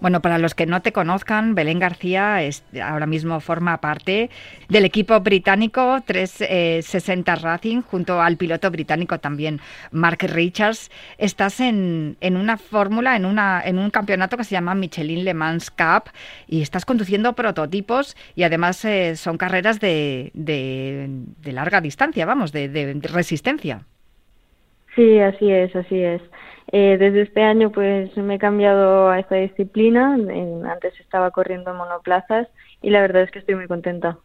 Bueno, 0.00 0.20
para 0.20 0.38
los 0.38 0.54
que 0.54 0.66
no 0.66 0.82
te 0.82 0.92
conozcan, 0.92 1.54
Belén 1.54 1.78
García 1.78 2.42
es, 2.42 2.62
ahora 2.82 3.06
mismo 3.06 3.40
forma 3.40 3.80
parte 3.80 4.30
del 4.68 4.84
equipo 4.84 5.20
británico 5.20 6.02
360 6.04 7.34
Racing 7.36 7.82
junto 7.82 8.20
al 8.20 8.36
piloto 8.36 8.70
británico 8.70 9.18
también 9.18 9.60
Mark 9.90 10.18
Richards. 10.22 10.90
Estás 11.18 11.60
en, 11.60 12.16
en 12.20 12.36
una 12.36 12.58
fórmula, 12.58 13.16
en, 13.16 13.24
una, 13.24 13.62
en 13.64 13.78
un 13.78 13.90
campeonato 13.90 14.36
que 14.36 14.44
se 14.44 14.52
llama 14.52 14.74
Michelin 14.74 15.24
Le 15.24 15.34
Mans 15.34 15.70
Cup 15.70 16.10
y 16.46 16.62
estás 16.62 16.84
conduciendo 16.84 17.34
prototipos 17.34 18.16
y 18.34 18.42
además 18.42 18.84
eh, 18.84 19.16
son 19.16 19.38
carreras 19.38 19.80
de, 19.80 20.30
de, 20.34 21.08
de, 21.08 21.52
larga 21.52 21.80
distancia, 21.80 22.26
vamos, 22.26 22.52
de, 22.52 22.68
de 22.68 22.98
resistencia. 23.02 23.84
Sí, 24.96 25.20
así 25.20 25.50
es, 25.50 25.76
así 25.76 26.02
es. 26.02 26.22
Eh, 26.72 26.96
desde 26.98 27.22
este 27.22 27.42
año 27.42 27.70
pues 27.70 28.16
me 28.16 28.34
he 28.34 28.38
cambiado 28.38 29.08
a 29.08 29.20
esta 29.20 29.36
disciplina. 29.36 30.14
Antes 30.14 30.98
estaba 30.98 31.30
corriendo 31.30 31.70
en 31.70 31.76
monoplazas 31.76 32.48
y 32.82 32.90
la 32.90 33.02
verdad 33.02 33.22
es 33.22 33.30
que 33.30 33.38
estoy 33.38 33.54
muy 33.54 33.68
contenta. 33.68 34.18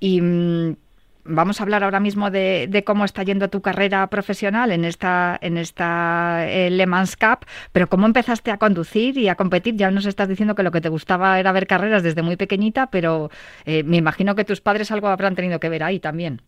Y 0.00 0.20
mmm, 0.20 0.76
vamos 1.24 1.60
a 1.60 1.64
hablar 1.64 1.84
ahora 1.84 2.00
mismo 2.00 2.30
de, 2.30 2.66
de, 2.68 2.84
cómo 2.84 3.04
está 3.04 3.22
yendo 3.22 3.48
tu 3.48 3.60
carrera 3.60 4.06
profesional 4.06 4.70
en 4.70 4.84
esta, 4.84 5.36
en 5.40 5.56
esta 5.56 6.46
eh, 6.48 6.70
Le 6.70 6.86
Mans 6.86 7.16
Cup, 7.16 7.46
pero 7.72 7.88
cómo 7.88 8.06
empezaste 8.06 8.50
a 8.50 8.58
conducir 8.58 9.18
y 9.18 9.28
a 9.28 9.34
competir. 9.34 9.74
Ya 9.76 9.90
nos 9.90 10.06
estás 10.06 10.28
diciendo 10.28 10.54
que 10.54 10.62
lo 10.62 10.70
que 10.70 10.80
te 10.80 10.88
gustaba 10.88 11.38
era 11.40 11.52
ver 11.52 11.66
carreras 11.66 12.02
desde 12.02 12.22
muy 12.22 12.36
pequeñita, 12.36 12.86
pero 12.86 13.30
eh, 13.64 13.82
me 13.82 13.96
imagino 13.96 14.34
que 14.34 14.44
tus 14.44 14.60
padres 14.60 14.90
algo 14.90 15.08
habrán 15.08 15.34
tenido 15.34 15.58
que 15.60 15.68
ver 15.68 15.82
ahí 15.82 15.98
también. 15.98 16.40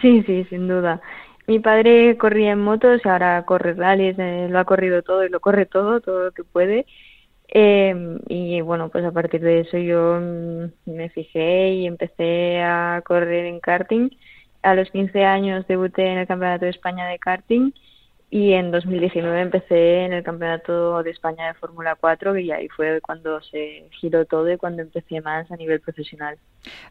Sí, 0.00 0.22
sí, 0.26 0.44
sin 0.50 0.66
duda. 0.66 1.00
Mi 1.46 1.60
padre 1.60 2.16
corría 2.18 2.52
en 2.52 2.60
motos 2.60 3.04
ahora 3.06 3.44
corre 3.44 3.74
rallies, 3.74 4.18
eh, 4.18 4.48
lo 4.50 4.58
ha 4.58 4.64
corrido 4.64 5.02
todo 5.02 5.24
y 5.24 5.28
lo 5.28 5.40
corre 5.40 5.66
todo, 5.66 6.00
todo 6.00 6.24
lo 6.24 6.32
que 6.32 6.44
puede. 6.44 6.86
Eh, 7.48 8.18
y 8.28 8.60
bueno, 8.60 8.88
pues 8.88 9.04
a 9.04 9.12
partir 9.12 9.40
de 9.40 9.60
eso 9.60 9.78
yo 9.78 10.18
mm, 10.20 10.90
me 10.90 11.08
fijé 11.10 11.70
y 11.74 11.86
empecé 11.86 12.60
a 12.62 13.02
correr 13.04 13.46
en 13.46 13.60
karting. 13.60 14.10
A 14.62 14.74
los 14.74 14.90
15 14.90 15.24
años 15.24 15.66
debuté 15.68 16.06
en 16.06 16.18
el 16.18 16.26
Campeonato 16.26 16.64
de 16.64 16.72
España 16.72 17.06
de 17.06 17.18
karting 17.20 17.72
y 18.28 18.52
en 18.54 18.72
2019 18.72 19.40
empecé 19.40 20.04
en 20.04 20.12
el 20.12 20.24
Campeonato 20.24 21.02
de 21.04 21.10
España 21.10 21.46
de 21.46 21.54
Fórmula 21.54 21.94
4 21.94 22.36
y 22.38 22.50
ahí 22.50 22.68
fue 22.68 23.00
cuando 23.00 23.40
se 23.42 23.88
giró 24.00 24.24
todo 24.24 24.50
y 24.50 24.56
cuando 24.56 24.82
empecé 24.82 25.20
más 25.20 25.48
a 25.52 25.56
nivel 25.56 25.80
profesional. 25.80 26.36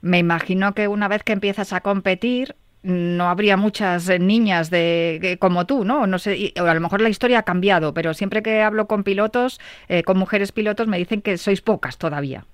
Me 0.02 0.20
imagino 0.20 0.74
que 0.74 0.88
una 0.88 1.10
vez 1.10 1.24
que 1.24 1.34
empiezas 1.34 1.74
a 1.74 1.82
competir, 1.82 2.56
no 2.86 3.30
habría 3.30 3.58
muchas 3.58 4.08
niñas 4.20 4.70
de 4.70 5.38
como 5.40 5.66
tú, 5.66 5.84
¿no? 5.86 6.08
No 6.08 6.20
sé, 6.20 6.54
a 6.56 6.74
lo 6.74 6.82
mejor 6.82 7.02
la 7.02 7.10
historia 7.10 7.40
ha 7.40 7.44
cambiado, 7.44 7.94
pero 7.94 8.14
siempre 8.14 8.44
que 8.44 8.62
hablo 8.62 8.88
con 8.88 9.04
pilotos, 9.04 9.60
eh, 9.88 10.04
con 10.04 10.18
mujeres 10.18 10.52
pilotos, 10.52 10.88
me 10.88 10.98
dicen 10.98 11.22
que 11.22 11.38
sois 11.38 11.62
pocas 11.62 11.98
todavía. 11.98 12.46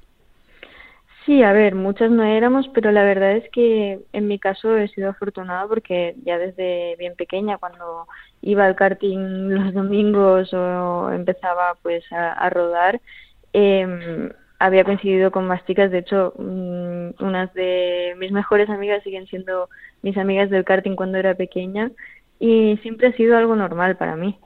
Sí, 1.25 1.43
a 1.43 1.53
ver, 1.53 1.75
muchas 1.75 2.09
no 2.11 2.23
éramos, 2.23 2.67
pero 2.73 2.91
la 2.91 3.03
verdad 3.03 3.33
es 3.37 3.49
que 3.51 3.99
en 4.11 4.27
mi 4.27 4.39
caso 4.39 4.75
he 4.77 4.87
sido 4.87 5.09
afortunada 5.11 5.67
porque 5.67 6.15
ya 6.25 6.37
desde 6.39 6.95
bien 6.97 7.15
pequeña, 7.15 7.59
cuando 7.59 8.07
iba 8.41 8.65
al 8.65 8.75
karting 8.75 9.49
los 9.53 9.73
domingos 9.73 10.51
o 10.53 11.11
empezaba 11.11 11.75
pues 11.83 12.03
a, 12.11 12.33
a 12.33 12.49
rodar, 12.49 13.01
eh, 13.53 14.31
había 14.59 14.83
coincidido 14.83 15.31
con 15.31 15.47
más 15.47 15.63
chicas. 15.65 15.91
De 15.91 15.99
hecho, 15.99 16.33
mmm, 16.37 17.11
unas 17.19 17.53
de 17.53 18.15
mis 18.17 18.31
mejores 18.31 18.69
amigas 18.69 19.03
siguen 19.03 19.27
siendo 19.27 19.69
mis 20.01 20.17
amigas 20.17 20.49
del 20.49 20.63
karting 20.63 20.95
cuando 20.95 21.17
era 21.17 21.35
pequeña 21.35 21.91
y 22.39 22.77
siempre 22.81 23.07
ha 23.07 23.13
sido 23.13 23.37
algo 23.37 23.55
normal 23.55 23.97
para 23.97 24.15
mí. 24.15 24.37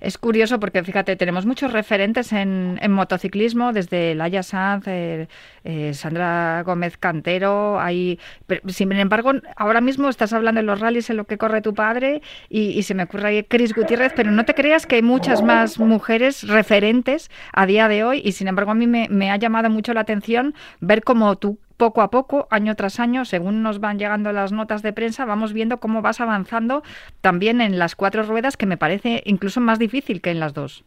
Es 0.00 0.18
curioso 0.18 0.60
porque, 0.60 0.82
fíjate, 0.82 1.16
tenemos 1.16 1.46
muchos 1.46 1.72
referentes 1.72 2.32
en, 2.32 2.78
en 2.82 2.92
motociclismo, 2.92 3.72
desde 3.72 4.14
Laia 4.14 4.42
Sanz, 4.42 4.86
eh, 4.86 5.28
eh, 5.64 5.94
Sandra 5.94 6.62
Gómez 6.64 6.96
Cantero. 6.98 7.80
Hay, 7.80 8.18
sin 8.66 8.92
embargo, 8.92 9.32
ahora 9.56 9.80
mismo 9.80 10.08
estás 10.08 10.32
hablando 10.32 10.60
de 10.60 10.66
los 10.66 10.80
rallies 10.80 11.10
en 11.10 11.16
lo 11.16 11.24
que 11.24 11.38
corre 11.38 11.62
tu 11.62 11.74
padre 11.74 12.22
y, 12.48 12.70
y 12.70 12.82
se 12.82 12.94
me 12.94 13.04
ocurre 13.04 13.28
ahí 13.28 13.42
Cris 13.44 13.74
Gutiérrez, 13.74 14.12
pero 14.14 14.30
no 14.30 14.44
te 14.44 14.54
creas 14.54 14.86
que 14.86 14.96
hay 14.96 15.02
muchas 15.02 15.42
más 15.42 15.78
mujeres 15.78 16.46
referentes 16.48 17.30
a 17.52 17.66
día 17.66 17.88
de 17.88 18.04
hoy 18.04 18.22
y, 18.24 18.32
sin 18.32 18.48
embargo, 18.48 18.72
a 18.72 18.74
mí 18.74 18.86
me, 18.86 19.08
me 19.08 19.30
ha 19.30 19.36
llamado 19.36 19.70
mucho 19.70 19.94
la 19.94 20.00
atención 20.00 20.54
ver 20.80 21.02
cómo 21.02 21.36
tú 21.36 21.58
poco 21.76 22.00
a 22.02 22.10
poco, 22.10 22.46
año 22.50 22.74
tras 22.74 23.00
año, 23.00 23.24
según 23.24 23.62
nos 23.62 23.80
van 23.80 23.98
llegando 23.98 24.32
las 24.32 24.52
notas 24.52 24.82
de 24.82 24.92
prensa, 24.92 25.24
vamos 25.24 25.52
viendo 25.52 25.78
cómo 25.78 26.02
vas 26.02 26.20
avanzando 26.20 26.82
también 27.20 27.60
en 27.60 27.78
las 27.78 27.96
cuatro 27.96 28.22
ruedas, 28.22 28.56
que 28.56 28.66
me 28.66 28.76
parece 28.76 29.22
incluso 29.26 29.60
más 29.60 29.78
difícil 29.78 30.20
que 30.20 30.30
en 30.30 30.40
las 30.40 30.54
dos. 30.54 30.84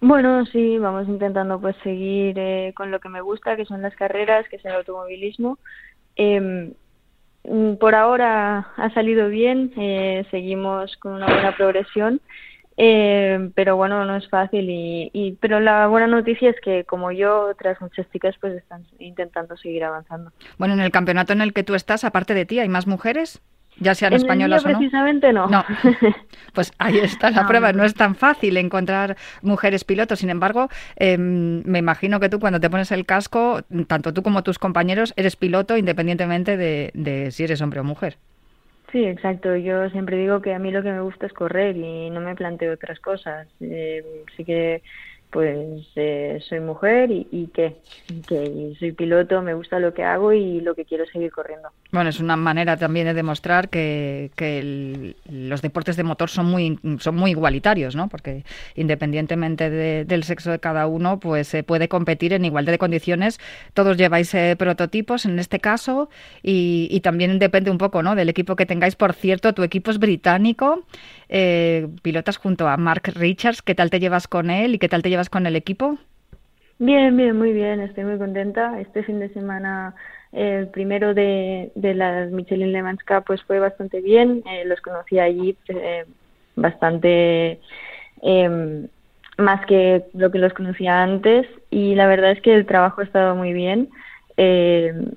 Bueno, 0.00 0.44
sí, 0.46 0.78
vamos 0.78 1.08
intentando 1.08 1.60
pues 1.60 1.76
seguir 1.82 2.38
eh, 2.38 2.72
con 2.76 2.90
lo 2.90 3.00
que 3.00 3.08
me 3.08 3.22
gusta, 3.22 3.56
que 3.56 3.64
son 3.64 3.80
las 3.80 3.94
carreras, 3.96 4.46
que 4.48 4.56
es 4.56 4.64
el 4.64 4.72
automovilismo. 4.72 5.58
Eh, 6.16 6.72
por 7.78 7.94
ahora 7.94 8.68
ha 8.76 8.90
salido 8.94 9.28
bien, 9.28 9.72
eh, 9.76 10.24
seguimos 10.30 10.96
con 10.96 11.12
una 11.12 11.26
buena 11.26 11.56
progresión. 11.56 12.20
Eh, 12.76 13.50
pero 13.54 13.76
bueno, 13.76 14.04
no 14.04 14.16
es 14.16 14.28
fácil 14.28 14.68
y, 14.68 15.10
y, 15.12 15.32
pero 15.40 15.60
la 15.60 15.86
buena 15.86 16.08
noticia 16.08 16.50
es 16.50 16.60
que 16.60 16.84
como 16.84 17.12
yo, 17.12 17.48
otras 17.50 17.80
muchas 17.80 18.10
chicas 18.10 18.34
pues 18.40 18.54
están 18.54 18.84
intentando 18.98 19.56
seguir 19.56 19.84
avanzando. 19.84 20.32
Bueno, 20.58 20.74
en 20.74 20.80
el 20.80 20.90
campeonato 20.90 21.32
en 21.32 21.40
el 21.40 21.52
que 21.52 21.62
tú 21.62 21.74
estás, 21.74 22.04
aparte 22.04 22.34
de 22.34 22.46
ti, 22.46 22.58
¿hay 22.58 22.68
más 22.68 22.86
mujeres? 22.86 23.40
Ya 23.78 23.94
sean 23.94 24.12
en 24.12 24.18
españolas 24.18 24.64
el 24.64 24.68
mío, 24.68 24.70
o 24.70 24.72
no. 24.72 24.78
precisamente 24.78 25.32
no. 25.32 25.46
No. 25.48 25.64
Pues 26.52 26.72
ahí 26.78 26.98
está 26.98 27.30
la 27.30 27.42
no, 27.42 27.48
prueba. 27.48 27.72
No 27.72 27.82
es 27.84 27.94
tan 27.94 28.14
fácil 28.14 28.56
encontrar 28.56 29.16
mujeres 29.42 29.82
pilotos. 29.82 30.20
Sin 30.20 30.30
embargo, 30.30 30.68
eh, 30.96 31.18
me 31.18 31.80
imagino 31.80 32.20
que 32.20 32.28
tú 32.28 32.38
cuando 32.38 32.60
te 32.60 32.70
pones 32.70 32.92
el 32.92 33.06
casco, 33.06 33.62
tanto 33.88 34.14
tú 34.14 34.22
como 34.22 34.44
tus 34.44 34.60
compañeros, 34.60 35.12
eres 35.16 35.34
piloto 35.34 35.76
independientemente 35.76 36.56
de, 36.56 36.92
de 36.94 37.32
si 37.32 37.42
eres 37.42 37.60
hombre 37.60 37.80
o 37.80 37.84
mujer. 37.84 38.18
Sí, 38.94 39.04
exacto. 39.06 39.56
Yo 39.56 39.90
siempre 39.90 40.16
digo 40.16 40.40
que 40.40 40.54
a 40.54 40.60
mí 40.60 40.70
lo 40.70 40.82
que 40.84 40.92
me 40.92 41.00
gusta 41.00 41.26
es 41.26 41.32
correr 41.32 41.76
y 41.76 42.10
no 42.10 42.20
me 42.20 42.36
planteo 42.36 42.72
otras 42.74 43.00
cosas. 43.00 43.48
Eh, 43.58 44.04
sí 44.36 44.44
que 44.44 44.84
pues 45.34 45.82
eh, 45.96 46.38
soy 46.48 46.60
mujer 46.60 47.10
y, 47.10 47.50
que, 47.52 47.74
soy 48.78 48.92
piloto, 48.92 49.42
me 49.42 49.54
gusta 49.54 49.80
lo 49.80 49.92
que 49.92 50.04
hago 50.04 50.32
y 50.32 50.60
lo 50.60 50.76
que 50.76 50.84
quiero 50.84 51.04
seguir 51.06 51.32
corriendo. 51.32 51.70
Bueno, 51.90 52.10
es 52.10 52.20
una 52.20 52.36
manera 52.36 52.76
también 52.76 53.06
de 53.06 53.14
demostrar 53.14 53.68
que, 53.68 54.30
los 55.28 55.60
deportes 55.60 55.96
de 55.96 56.04
motor 56.04 56.30
son 56.30 56.46
muy 56.46 56.78
son 57.00 57.16
muy 57.16 57.32
igualitarios, 57.32 57.96
¿no? 57.96 58.06
Porque 58.08 58.44
independientemente 58.76 59.70
de, 59.70 60.04
del 60.04 60.22
sexo 60.22 60.52
de 60.52 60.60
cada 60.60 60.86
uno, 60.86 61.18
pues 61.18 61.48
se 61.48 61.64
puede 61.64 61.88
competir 61.88 62.32
en 62.32 62.44
igualdad 62.44 62.70
de 62.70 62.78
condiciones. 62.78 63.40
Todos 63.72 63.96
lleváis 63.96 64.32
eh, 64.36 64.54
prototipos 64.56 65.24
en 65.24 65.40
este 65.40 65.58
caso 65.58 66.10
y, 66.44 66.86
y, 66.92 67.00
también 67.00 67.40
depende 67.40 67.72
un 67.72 67.78
poco, 67.78 68.04
¿no? 68.04 68.14
Del 68.14 68.28
equipo 68.28 68.54
que 68.54 68.66
tengáis. 68.66 68.94
Por 68.94 69.14
cierto, 69.14 69.52
tu 69.52 69.64
equipo 69.64 69.90
es 69.90 69.98
británico, 69.98 70.84
eh, 71.36 71.88
pilotas 72.02 72.36
junto 72.36 72.68
a 72.68 72.76
Mark 72.76 73.02
Richards. 73.16 73.60
¿Qué 73.60 73.74
tal 73.74 73.90
te 73.90 73.98
llevas 73.98 74.28
con 74.28 74.50
él 74.50 74.76
y 74.76 74.78
qué 74.78 74.88
tal 74.88 75.02
te 75.02 75.10
llevas 75.10 75.28
con 75.28 75.46
el 75.46 75.56
equipo? 75.56 75.98
Bien, 76.78 77.16
bien, 77.16 77.36
muy 77.36 77.52
bien. 77.52 77.80
Estoy 77.80 78.04
muy 78.04 78.18
contenta. 78.18 78.80
Este 78.80 79.02
fin 79.02 79.18
de 79.18 79.28
semana 79.30 79.96
el 80.30 80.68
primero 80.68 81.12
de, 81.12 81.72
de 81.74 81.94
las 81.94 82.30
Michelin 82.30 82.72
Le 82.72 82.82
Mans 82.82 83.02
Cup 83.04 83.24
pues 83.26 83.42
fue 83.42 83.58
bastante 83.58 84.00
bien, 84.00 84.42
eh, 84.50 84.64
los 84.64 84.80
conocí 84.80 85.18
allí 85.18 85.56
eh, 85.68 86.04
bastante 86.56 87.60
em, 88.22 88.88
más 89.38 89.64
que 89.66 90.04
lo 90.12 90.30
que 90.30 90.38
los 90.38 90.52
conocía 90.52 91.02
antes 91.02 91.46
y 91.70 91.94
la 91.94 92.06
verdad 92.06 92.32
es 92.32 92.40
que 92.40 92.54
el 92.54 92.66
trabajo 92.66 93.00
ha 93.00 93.04
estado 93.04 93.34
muy 93.34 93.52
bien. 93.52 93.90
Em, 94.36 95.12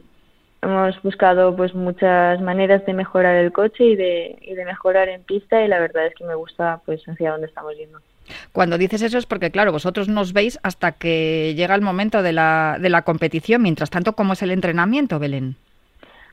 hemos 0.61 1.01
buscado 1.03 1.55
pues 1.55 1.73
muchas 1.73 2.41
maneras 2.41 2.85
de 2.85 2.93
mejorar 2.93 3.35
el 3.35 3.51
coche 3.51 3.83
y 3.83 3.95
de, 3.95 4.37
y 4.41 4.53
de 4.53 4.65
mejorar 4.65 5.09
en 5.09 5.23
pista 5.23 5.63
y 5.63 5.67
la 5.67 5.79
verdad 5.79 6.07
es 6.07 6.15
que 6.15 6.25
me 6.25 6.35
gusta 6.35 6.81
pues 6.85 7.01
hacia 7.07 7.31
dónde 7.31 7.47
estamos 7.47 7.75
yendo. 7.77 7.99
Cuando 8.51 8.77
dices 8.77 9.01
eso 9.01 9.17
es 9.17 9.25
porque, 9.25 9.51
claro, 9.51 9.71
vosotros 9.71 10.09
nos 10.09 10.33
veis 10.33 10.59
hasta 10.63 10.93
que 10.93 11.53
llega 11.55 11.75
el 11.75 11.81
momento 11.81 12.21
de 12.21 12.33
la, 12.33 12.77
de 12.79 12.89
la 12.89 13.03
competición. 13.03 13.61
Mientras 13.61 13.89
tanto, 13.89 14.13
¿cómo 14.13 14.33
es 14.33 14.41
el 14.41 14.51
entrenamiento, 14.51 15.17
Belén? 15.19 15.55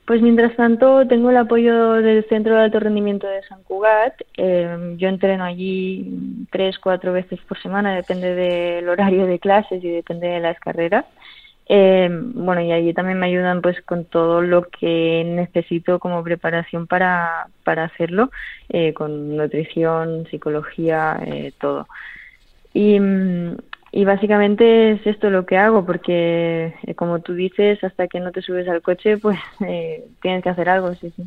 Pues 0.06 0.20
mientras 0.20 0.54
tanto 0.54 1.06
tengo 1.06 1.30
el 1.30 1.36
apoyo 1.38 1.92
del 1.94 2.26
Centro 2.28 2.56
de 2.56 2.64
Alto 2.64 2.78
Rendimiento 2.78 3.26
de 3.26 3.42
San 3.44 3.62
Cugat. 3.62 4.14
Eh, 4.36 4.96
yo 4.98 5.08
entreno 5.08 5.44
allí 5.44 6.46
tres, 6.50 6.78
cuatro 6.78 7.12
veces 7.12 7.40
por 7.48 7.60
semana, 7.62 7.94
depende 7.94 8.34
del 8.34 8.86
horario 8.88 9.26
de 9.26 9.38
clases 9.38 9.82
y 9.82 9.88
depende 9.88 10.28
de 10.28 10.40
las 10.40 10.58
carreras. 10.60 11.06
Eh, 11.66 12.08
bueno, 12.10 12.60
y 12.60 12.72
allí 12.72 12.92
también 12.92 13.18
me 13.18 13.26
ayudan 13.26 13.62
pues 13.62 13.80
con 13.82 14.04
todo 14.04 14.42
lo 14.42 14.64
que 14.68 15.24
necesito 15.24 15.98
como 15.98 16.22
preparación 16.22 16.86
para, 16.86 17.48
para 17.64 17.84
hacerlo, 17.84 18.30
eh, 18.68 18.92
con 18.94 19.36
nutrición, 19.36 20.26
psicología, 20.30 21.18
eh, 21.26 21.52
todo. 21.58 21.88
Y, 22.74 22.98
y 23.92 24.04
básicamente 24.04 24.92
es 24.92 25.06
esto 25.06 25.30
lo 25.30 25.46
que 25.46 25.56
hago, 25.56 25.86
porque 25.86 26.74
eh, 26.82 26.94
como 26.96 27.20
tú 27.22 27.34
dices, 27.34 27.82
hasta 27.84 28.08
que 28.08 28.20
no 28.20 28.32
te 28.32 28.42
subes 28.42 28.68
al 28.68 28.82
coche, 28.82 29.18
pues 29.18 29.38
eh, 29.66 30.04
tienes 30.20 30.42
que 30.42 30.50
hacer 30.50 30.68
algo, 30.68 30.94
sí, 30.96 31.12
sí. 31.16 31.24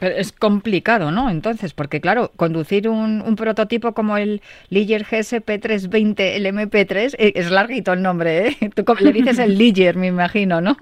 Pero 0.00 0.16
es 0.16 0.32
complicado, 0.32 1.10
¿no? 1.10 1.28
Entonces, 1.30 1.74
porque 1.74 2.00
claro, 2.00 2.32
conducir 2.36 2.88
un, 2.88 3.20
un 3.20 3.36
prototipo 3.36 3.92
como 3.92 4.16
el 4.16 4.40
Ligier 4.70 5.04
GSP320, 5.04 6.14
el 6.36 6.46
MP3, 6.46 7.14
eh, 7.18 7.32
es 7.36 7.50
larguito 7.50 7.92
el 7.92 8.02
nombre, 8.02 8.48
¿eh? 8.48 8.70
Tú 8.74 8.84
le 9.00 9.12
dices 9.12 9.38
el 9.38 9.58
Ligier, 9.58 9.96
me 9.96 10.06
imagino, 10.06 10.60
¿no? 10.60 10.76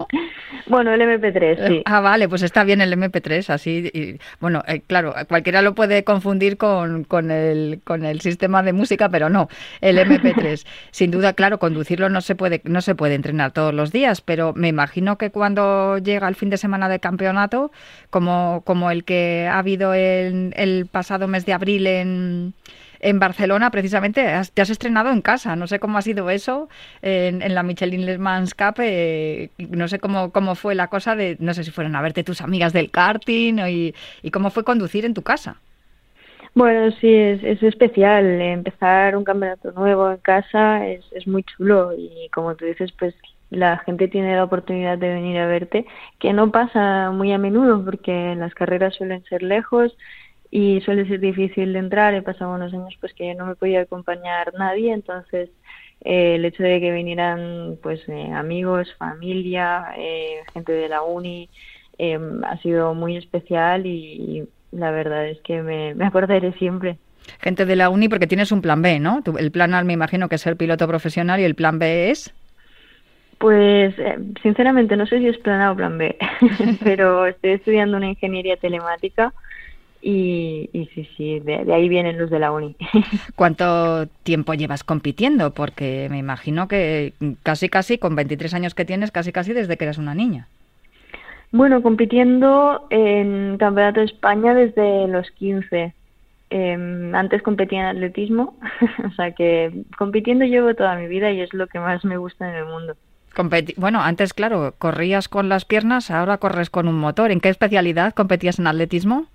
Bueno, 0.67 0.93
el 0.93 1.01
MP3, 1.01 1.67
sí. 1.67 1.81
Ah, 1.85 1.99
vale, 1.99 2.29
pues 2.29 2.41
está 2.43 2.63
bien 2.63 2.79
el 2.81 2.93
MP3, 2.93 3.49
así. 3.49 3.91
y- 3.93 4.17
bueno, 4.39 4.63
eh, 4.67 4.81
claro, 4.87 5.13
cualquiera 5.27 5.61
lo 5.61 5.75
puede 5.75 6.03
confundir 6.03 6.55
con, 6.57 7.03
con, 7.03 7.31
el, 7.31 7.81
con 7.83 8.05
el 8.05 8.21
sistema 8.21 8.63
de 8.63 8.71
música, 8.73 9.09
pero 9.09 9.29
no, 9.29 9.49
el 9.81 9.97
MP3. 9.97 10.65
Sin 10.91 11.11
duda, 11.11 11.33
claro, 11.33 11.59
conducirlo 11.59 12.09
no 12.09 12.21
se 12.21 12.35
puede 12.35 12.61
no 12.63 12.81
se 12.81 12.95
puede 12.95 13.15
entrenar 13.15 13.51
todos 13.51 13.73
los 13.73 13.91
días, 13.91 14.21
pero 14.21 14.53
me 14.55 14.69
imagino 14.69 15.17
que 15.17 15.31
cuando 15.31 15.97
llega 15.97 16.27
el 16.27 16.35
fin 16.35 16.49
de 16.49 16.57
semana 16.57 16.87
de 16.89 16.99
campeonato, 16.99 17.71
como, 18.09 18.61
como 18.65 18.91
el 18.91 19.00
que 19.03 19.47
ha 19.47 19.59
habido 19.59 19.93
el, 19.93 20.53
el 20.55 20.85
pasado 20.85 21.27
mes 21.27 21.45
de 21.45 21.53
abril 21.53 21.87
en 21.87 22.53
en 23.01 23.19
Barcelona, 23.19 23.71
precisamente, 23.71 24.21
te 24.53 24.61
has 24.61 24.69
estrenado 24.69 25.09
en 25.11 25.21
casa. 25.21 25.55
No 25.55 25.67
sé 25.67 25.79
cómo 25.79 25.97
ha 25.97 26.01
sido 26.01 26.29
eso 26.29 26.69
en, 27.01 27.41
en 27.41 27.55
la 27.55 27.63
Michelin 27.63 28.05
Le 28.05 28.17
Mans 28.17 28.53
Cup. 28.53 28.75
eh, 28.79 29.49
no 29.57 29.87
sé 29.87 29.99
cómo, 29.99 30.31
cómo 30.31 30.55
fue 30.55 30.75
la 30.75 30.87
cosa 30.87 31.15
de, 31.15 31.35
no 31.39 31.53
sé 31.53 31.63
si 31.63 31.71
fueron 31.71 31.95
a 31.95 32.01
verte 32.01 32.23
tus 32.23 32.41
amigas 32.41 32.73
del 32.73 32.91
karting 32.91 33.57
y, 33.67 33.93
y 34.21 34.31
cómo 34.31 34.51
fue 34.51 34.63
conducir 34.63 35.05
en 35.05 35.13
tu 35.13 35.23
casa. 35.23 35.57
Bueno, 36.53 36.91
sí, 36.99 37.11
es, 37.11 37.43
es 37.43 37.63
especial. 37.63 38.39
Empezar 38.39 39.15
un 39.15 39.23
campeonato 39.23 39.71
nuevo 39.71 40.11
en 40.11 40.17
casa 40.17 40.87
es, 40.87 41.03
es 41.11 41.25
muy 41.25 41.43
chulo 41.43 41.93
y 41.97 42.29
como 42.31 42.55
tú 42.55 42.65
dices, 42.65 42.91
pues 42.99 43.15
la 43.51 43.77
gente 43.79 44.07
tiene 44.07 44.35
la 44.35 44.45
oportunidad 44.45 44.97
de 44.97 45.13
venir 45.13 45.37
a 45.37 45.45
verte, 45.45 45.85
que 46.19 46.33
no 46.33 46.51
pasa 46.51 47.11
muy 47.11 47.31
a 47.33 47.37
menudo 47.37 47.83
porque 47.83 48.33
las 48.35 48.53
carreras 48.55 48.95
suelen 48.95 49.23
ser 49.25 49.43
lejos 49.43 49.95
y 50.49 50.81
suele 50.81 51.05
ser 51.07 51.19
difícil 51.19 51.73
de 51.73 51.79
entrar. 51.79 52.13
He 52.13 52.21
pasado 52.21 52.55
unos 52.55 52.73
años 52.73 52.95
pues 52.99 53.13
que 53.13 53.35
no 53.35 53.45
me 53.45 53.55
podía 53.55 53.81
acompañar 53.81 54.53
nadie, 54.57 54.93
entonces 54.93 55.49
eh, 56.03 56.35
el 56.35 56.45
hecho 56.45 56.63
de 56.63 56.79
que 56.79 56.91
vinieran 56.91 57.77
pues 57.83 58.01
eh, 58.07 58.31
amigos, 58.33 58.93
familia, 58.97 59.93
eh, 59.97 60.43
gente 60.53 60.71
de 60.71 60.87
la 60.87 61.03
uni, 61.03 61.49
eh, 61.97 62.17
ha 62.43 62.57
sido 62.59 62.93
muy 62.93 63.17
especial 63.17 63.85
y, 63.85 64.47
la 64.71 64.89
verdad 64.89 65.27
es 65.27 65.37
que 65.41 65.61
me, 65.61 65.93
me 65.95 66.05
acordaré 66.05 66.53
siempre. 66.53 66.97
Gente 67.41 67.65
de 67.65 67.75
la 67.75 67.89
uni, 67.89 68.07
porque 68.07 68.25
tienes 68.25 68.53
un 68.53 68.61
plan 68.61 68.81
B, 68.81 69.01
¿no? 69.01 69.21
El 69.37 69.51
plan 69.51 69.73
A 69.73 69.83
me 69.83 69.91
imagino 69.91 70.29
que 70.29 70.35
es 70.35 70.41
ser 70.41 70.55
piloto 70.55 70.87
profesional 70.87 71.41
y 71.41 71.43
el 71.43 71.55
plan 71.55 71.77
B 71.77 72.09
es... 72.09 72.33
Pues 73.41 73.97
eh, 73.97 74.19
sinceramente 74.43 74.95
no 74.95 75.07
sé 75.07 75.17
si 75.17 75.27
es 75.27 75.37
plan 75.39 75.61
A 75.61 75.71
o 75.71 75.75
plan 75.75 75.97
B, 75.97 76.15
pero 76.83 77.25
estoy 77.25 77.53
estudiando 77.53 77.97
una 77.97 78.09
ingeniería 78.09 78.55
telemática 78.55 79.33
y, 79.99 80.69
y 80.73 80.85
sí, 80.93 81.09
sí, 81.17 81.39
de, 81.39 81.65
de 81.65 81.73
ahí 81.73 81.89
vienen 81.89 82.19
los 82.19 82.29
de 82.29 82.37
la 82.37 82.51
uni. 82.51 82.75
¿Cuánto 83.35 84.05
tiempo 84.21 84.53
llevas 84.53 84.83
compitiendo? 84.83 85.55
Porque 85.55 86.07
me 86.11 86.19
imagino 86.19 86.67
que 86.67 87.13
casi, 87.41 87.67
casi, 87.67 87.97
con 87.97 88.15
23 88.15 88.53
años 88.53 88.75
que 88.75 88.85
tienes, 88.85 89.09
casi, 89.09 89.31
casi 89.31 89.53
desde 89.53 89.75
que 89.75 89.85
eras 89.85 89.97
una 89.97 90.13
niña. 90.13 90.47
Bueno, 91.51 91.81
compitiendo 91.81 92.85
en 92.91 93.57
Campeonato 93.57 94.01
de 94.01 94.05
España 94.05 94.53
desde 94.53 95.07
los 95.07 95.29
15. 95.31 95.93
Eh, 96.51 97.11
antes 97.13 97.41
competía 97.41 97.79
en 97.79 97.97
atletismo, 97.97 98.55
o 99.07 99.11
sea 99.15 99.31
que 99.31 99.83
compitiendo 99.97 100.45
llevo 100.45 100.75
toda 100.75 100.95
mi 100.95 101.07
vida 101.07 101.31
y 101.31 101.41
es 101.41 101.53
lo 101.53 101.65
que 101.65 101.79
más 101.79 102.05
me 102.05 102.17
gusta 102.17 102.47
en 102.47 102.55
el 102.55 102.65
mundo. 102.65 102.95
Competi- 103.35 103.75
bueno, 103.77 104.01
antes, 104.01 104.33
claro, 104.33 104.73
corrías 104.77 105.29
con 105.29 105.47
las 105.49 105.65
piernas, 105.65 106.11
ahora 106.11 106.37
corres 106.37 106.69
con 106.69 106.87
un 106.87 106.95
motor. 106.95 107.31
¿En 107.31 107.39
qué 107.39 107.49
especialidad 107.49 108.13
competías 108.13 108.59
en 108.59 108.67
atletismo? 108.67 109.27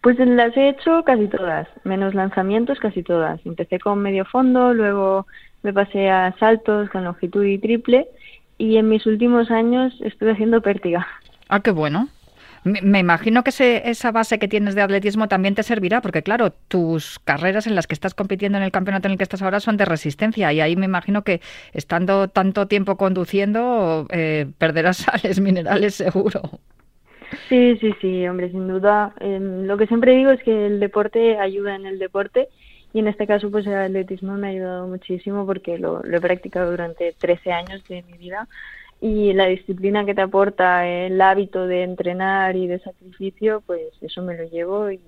Pues 0.00 0.18
las 0.18 0.56
he 0.56 0.70
hecho 0.70 1.02
casi 1.04 1.28
todas, 1.28 1.68
menos 1.84 2.14
lanzamientos 2.14 2.78
casi 2.78 3.02
todas. 3.02 3.38
Empecé 3.44 3.78
con 3.78 4.00
medio 4.00 4.24
fondo, 4.24 4.72
luego 4.72 5.26
me 5.62 5.74
pasé 5.74 6.08
a 6.08 6.34
saltos 6.38 6.88
con 6.88 7.04
longitud 7.04 7.44
y 7.44 7.58
triple 7.58 8.08
y 8.56 8.76
en 8.78 8.88
mis 8.88 9.04
últimos 9.06 9.50
años 9.50 9.94
estuve 10.00 10.32
haciendo 10.32 10.62
pértiga. 10.62 11.06
Ah, 11.48 11.60
qué 11.60 11.70
bueno. 11.70 12.08
Me, 12.64 12.82
me 12.82 12.98
imagino 12.98 13.42
que 13.42 13.50
ese- 13.50 13.88
esa 13.88 14.12
base 14.12 14.38
que 14.38 14.48
tienes 14.48 14.74
de 14.74 14.82
atletismo 14.82 15.28
también 15.28 15.54
te 15.54 15.62
servirá, 15.62 16.00
porque 16.02 16.22
claro, 16.22 16.52
tus 16.68 17.18
carreras 17.20 17.66
en 17.66 17.74
las 17.74 17.86
que 17.86 17.94
estás 17.94 18.14
compitiendo 18.14 18.58
en 18.58 18.64
el 18.64 18.70
campeonato 18.72 19.08
en 19.08 19.12
el 19.12 19.18
que 19.18 19.24
estás 19.24 19.42
ahora 19.42 19.60
son 19.60 19.76
de 19.78 19.86
resistencia 19.86 20.52
y 20.52 20.60
ahí 20.60 20.76
me 20.76 20.84
imagino 20.86 21.24
que 21.24 21.40
estando 21.72 22.28
tanto 22.28 22.66
tiempo 22.68 22.96
conduciendo 22.96 24.06
eh, 24.10 24.46
perderás 24.58 24.96
sales 24.98 25.40
minerales 25.40 25.94
seguro. 25.94 26.60
Sí, 27.48 27.76
sí, 27.78 27.92
sí, 28.00 28.26
hombre, 28.28 28.50
sin 28.50 28.66
duda. 28.68 29.14
Em, 29.20 29.64
lo 29.66 29.76
que 29.76 29.86
siempre 29.86 30.12
digo 30.16 30.30
es 30.30 30.42
que 30.42 30.66
el 30.66 30.80
deporte 30.80 31.38
ayuda 31.38 31.76
en 31.76 31.86
el 31.86 31.98
deporte 31.98 32.48
y 32.92 32.98
en 33.00 33.08
este 33.08 33.26
caso 33.26 33.50
pues 33.50 33.66
el 33.66 33.74
atletismo 33.74 34.34
me 34.36 34.48
ha 34.48 34.50
ayudado 34.50 34.88
muchísimo 34.88 35.46
porque 35.46 35.78
lo, 35.78 36.04
he 36.04 36.20
practicado 36.20 36.70
durante 36.70 37.12
13 37.18 37.52
años 37.52 37.86
de 37.88 38.02
mi 38.02 38.18
vida 38.18 38.48
y 39.00 39.32
la 39.32 39.46
disciplina 39.46 40.04
que 40.04 40.14
te 40.14 40.22
aporta 40.22 40.86
el 40.86 41.20
hábito 41.20 41.66
de 41.66 41.82
entrenar 41.82 42.56
y 42.56 42.66
de 42.66 42.80
sacrificio, 42.80 43.62
pues 43.66 43.80
eso 44.00 44.22
me 44.22 44.36
lo 44.36 44.44
llevo 44.44 44.90
y, 44.90 45.00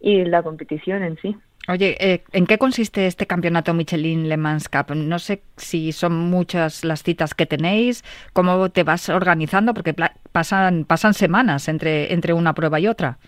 y 0.00 0.24
la 0.24 0.42
competición 0.42 1.02
en 1.02 1.16
sí. 1.18 1.36
Oye, 1.68 1.96
eh, 2.00 2.22
¿en 2.32 2.46
qué 2.46 2.56
consiste 2.56 3.06
este 3.06 3.26
campeonato 3.26 3.74
Michelin 3.74 4.26
Le 4.30 4.38
Mans 4.38 4.70
Cup? 4.70 4.94
No 4.94 5.18
sé 5.18 5.42
si 5.58 5.92
son 5.92 6.16
muchas 6.30 6.82
las 6.82 7.02
citas 7.02 7.34
que 7.34 7.44
tenéis, 7.44 8.02
cómo 8.32 8.70
te 8.70 8.84
vas 8.84 9.10
organizando, 9.10 9.74
porque 9.74 9.94
pasan, 10.32 10.86
pasan 10.86 11.12
semanas 11.12 11.68
entre, 11.68 12.14
entre 12.14 12.32
una 12.32 12.54
prueba 12.54 12.80
y 12.80 12.86
otra. 12.86 13.18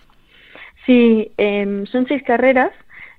Sí, 0.86 1.30
em, 1.36 1.84
son 1.84 2.06
seis 2.08 2.22
carreras. 2.22 2.72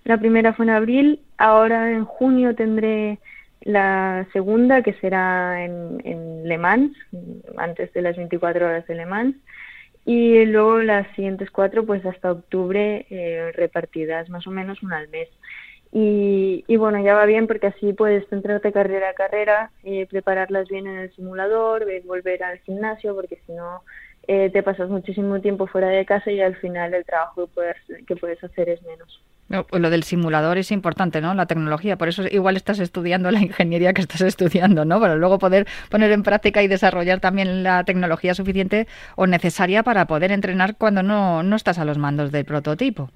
La 0.05 0.17
primera 0.17 0.53
fue 0.53 0.65
en 0.65 0.71
abril, 0.71 1.19
ahora 1.37 1.91
en 1.91 2.03
junio 2.03 2.55
tendré 2.55 3.19
la 3.61 4.27
segunda, 4.33 4.81
que 4.81 4.93
será 4.93 5.63
en, 5.63 6.47
Le 6.47 6.57
Mans, 6.57 6.95
antes 7.57 7.93
de 7.93 8.01
las 8.01 8.17
24 8.17 8.65
horas 8.65 8.87
de 8.87 8.95
Le 8.95 9.05
Mans. 9.05 9.35
Y 10.05 10.45
luego 10.45 10.79
las 10.79 11.07
siguientes 11.15 11.51
cuatro, 11.51 11.85
pues 11.85 12.05
hasta 12.05 12.31
octubre, 12.31 13.05
eh, 13.09 13.51
repartidas 13.53 14.29
más 14.29 14.47
o 14.47 14.51
menos 14.51 14.81
una 14.81 14.97
al 14.97 15.09
mes. 15.09 15.29
Y, 15.93 16.63
y 16.67 16.77
bueno, 16.77 17.03
ya 17.03 17.13
va 17.13 17.25
bien 17.25 17.47
porque 17.47 17.67
así 17.67 17.93
puedes 17.93 18.27
centrarte 18.29 18.71
carrera 18.71 19.09
a 19.09 19.13
carrera, 19.13 19.71
eh, 19.83 20.07
prepararlas 20.07 20.69
bien 20.69 20.87
en 20.87 20.97
el 20.97 21.13
simulador, 21.13 21.85
volver 22.05 22.43
al 22.43 22.59
gimnasio, 22.59 23.13
porque 23.13 23.39
si 23.45 23.51
no 23.51 23.83
eh, 24.27 24.49
te 24.51 24.63
pasas 24.63 24.89
muchísimo 24.89 25.41
tiempo 25.41 25.67
fuera 25.67 25.89
de 25.89 26.05
casa 26.05 26.31
y 26.31 26.41
al 26.41 26.55
final 26.55 26.93
el 26.93 27.05
trabajo 27.05 27.47
que 27.47 28.05
que 28.05 28.15
puedes 28.15 28.43
hacer 28.43 28.69
es 28.69 28.81
menos. 28.83 29.21
No, 29.51 29.65
Lo 29.77 29.89
del 29.89 30.03
simulador 30.03 30.57
es 30.57 30.71
importante, 30.71 31.19
¿no? 31.19 31.33
La 31.33 31.45
tecnología. 31.45 31.97
Por 31.97 32.07
eso 32.07 32.23
igual 32.31 32.55
estás 32.55 32.79
estudiando 32.79 33.31
la 33.31 33.41
ingeniería 33.41 33.93
que 33.93 34.01
estás 34.01 34.21
estudiando, 34.33 34.85
¿no? 34.85 34.99
Para 35.01 35.15
luego 35.15 35.39
poder 35.39 35.67
poner 35.89 36.11
en 36.13 36.23
práctica 36.23 36.63
y 36.63 36.69
desarrollar 36.69 37.19
también 37.19 37.61
la 37.61 37.83
tecnología 37.83 38.33
suficiente 38.33 38.87
o 39.17 39.27
necesaria 39.27 39.83
para 39.83 40.05
poder 40.05 40.31
entrenar 40.31 40.77
cuando 40.77 41.03
no, 41.03 41.43
no 41.43 41.55
estás 41.57 41.79
a 41.79 41.85
los 41.85 41.97
mandos 41.97 42.31
del 42.31 42.45
prototipo. 42.45 43.09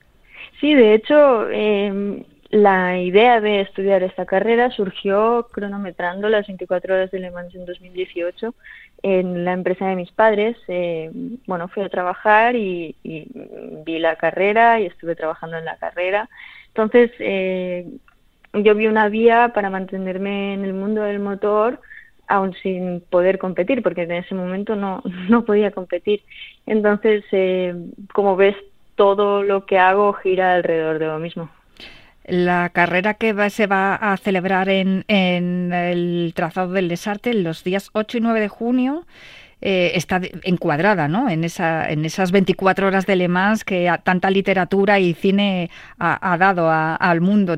Sí, 0.60 0.74
de 0.74 0.95
hecho, 0.95 1.50
eh, 1.50 2.26
la 2.56 2.98
idea 2.98 3.41
de 3.41 3.60
estudiar 3.60 4.02
esta 4.02 4.26
carrera 4.26 4.72
surgió 4.72 5.46
cronometrando 5.52 6.30
las 6.30 6.48
24 6.48 6.96
horas 6.96 7.12
de 7.12 7.20
Le 7.20 7.30
Mans 7.30 7.54
en 7.54 7.65
2018 7.65 8.56
en 9.04 9.44
la 9.44 9.52
empresa 9.52 9.88
de 9.88 9.98
mis 9.98 10.10
padres. 10.12 10.56
Eh, 10.70 11.12
bueno, 11.48 11.68
fui 11.68 11.84
a 11.84 11.89
trabajar 11.89 12.56
y, 12.56 12.96
vi 13.04 14.00
la 14.00 14.15
carrera 14.15 14.80
y 14.80 14.86
estuve 14.86 15.18
trabajando 15.18 15.58
en 15.58 15.65
la 15.65 15.76
carrera. 15.76 16.30
Entonces, 16.70 17.12
eh, 17.20 17.89
yo 18.54 18.74
vi 18.74 18.88
una 18.88 19.10
vía 19.10 19.52
para 19.54 19.70
mantenerme 19.70 20.54
en 20.54 20.63
el 20.63 20.74
mundo 20.74 21.02
del 21.02 21.20
motor 21.20 21.82
aún 22.26 22.54
sin 22.63 23.02
poder 23.02 23.38
competir, 23.38 23.84
porque 23.84 24.04
en 24.04 24.13
ese 24.13 24.34
momento 24.34 24.78
no, 24.78 25.04
no 25.30 25.44
podía 25.44 25.72
competir. 25.72 26.24
Entonces, 26.65 27.26
eh, 27.34 27.76
como 28.13 28.38
ves, 28.38 28.56
todo 28.96 29.44
lo 29.44 29.65
que 29.65 29.78
hago 29.78 30.13
gira 30.13 30.54
alrededor 30.54 31.00
de 31.00 31.08
lo 31.08 31.20
mismo. 31.20 31.50
La 32.28 32.70
carrera 32.70 33.14
que 33.14 33.50
se 33.52 33.68
va 33.68 33.96
a 33.96 34.18
celebrar 34.18 34.68
en, 34.70 35.04
el 35.08 36.34
trazado 36.36 36.74
del 36.74 36.90
Desarte 36.90 37.34
los 37.36 37.64
días 37.64 37.92
8 37.94 38.18
y 38.18 38.22
9 38.22 38.40
de 38.40 38.48
junio 38.48 39.06
eh, 39.62 39.92
está 39.94 40.20
encuadrada 40.44 41.08
¿no? 41.08 41.30
en, 41.30 41.44
esa, 41.44 41.88
en 41.88 42.04
esas 42.04 42.32
24 42.32 42.88
horas 42.88 43.06
de 43.06 43.16
Le 43.16 43.28
Mans 43.28 43.64
que 43.64 43.92
tanta 44.04 44.32
literatura 44.32 45.00
y 45.00 45.14
cine 45.14 45.70
ha, 46.00 46.38
dado 46.38 46.70
al 46.72 47.22
mundo. 47.22 47.58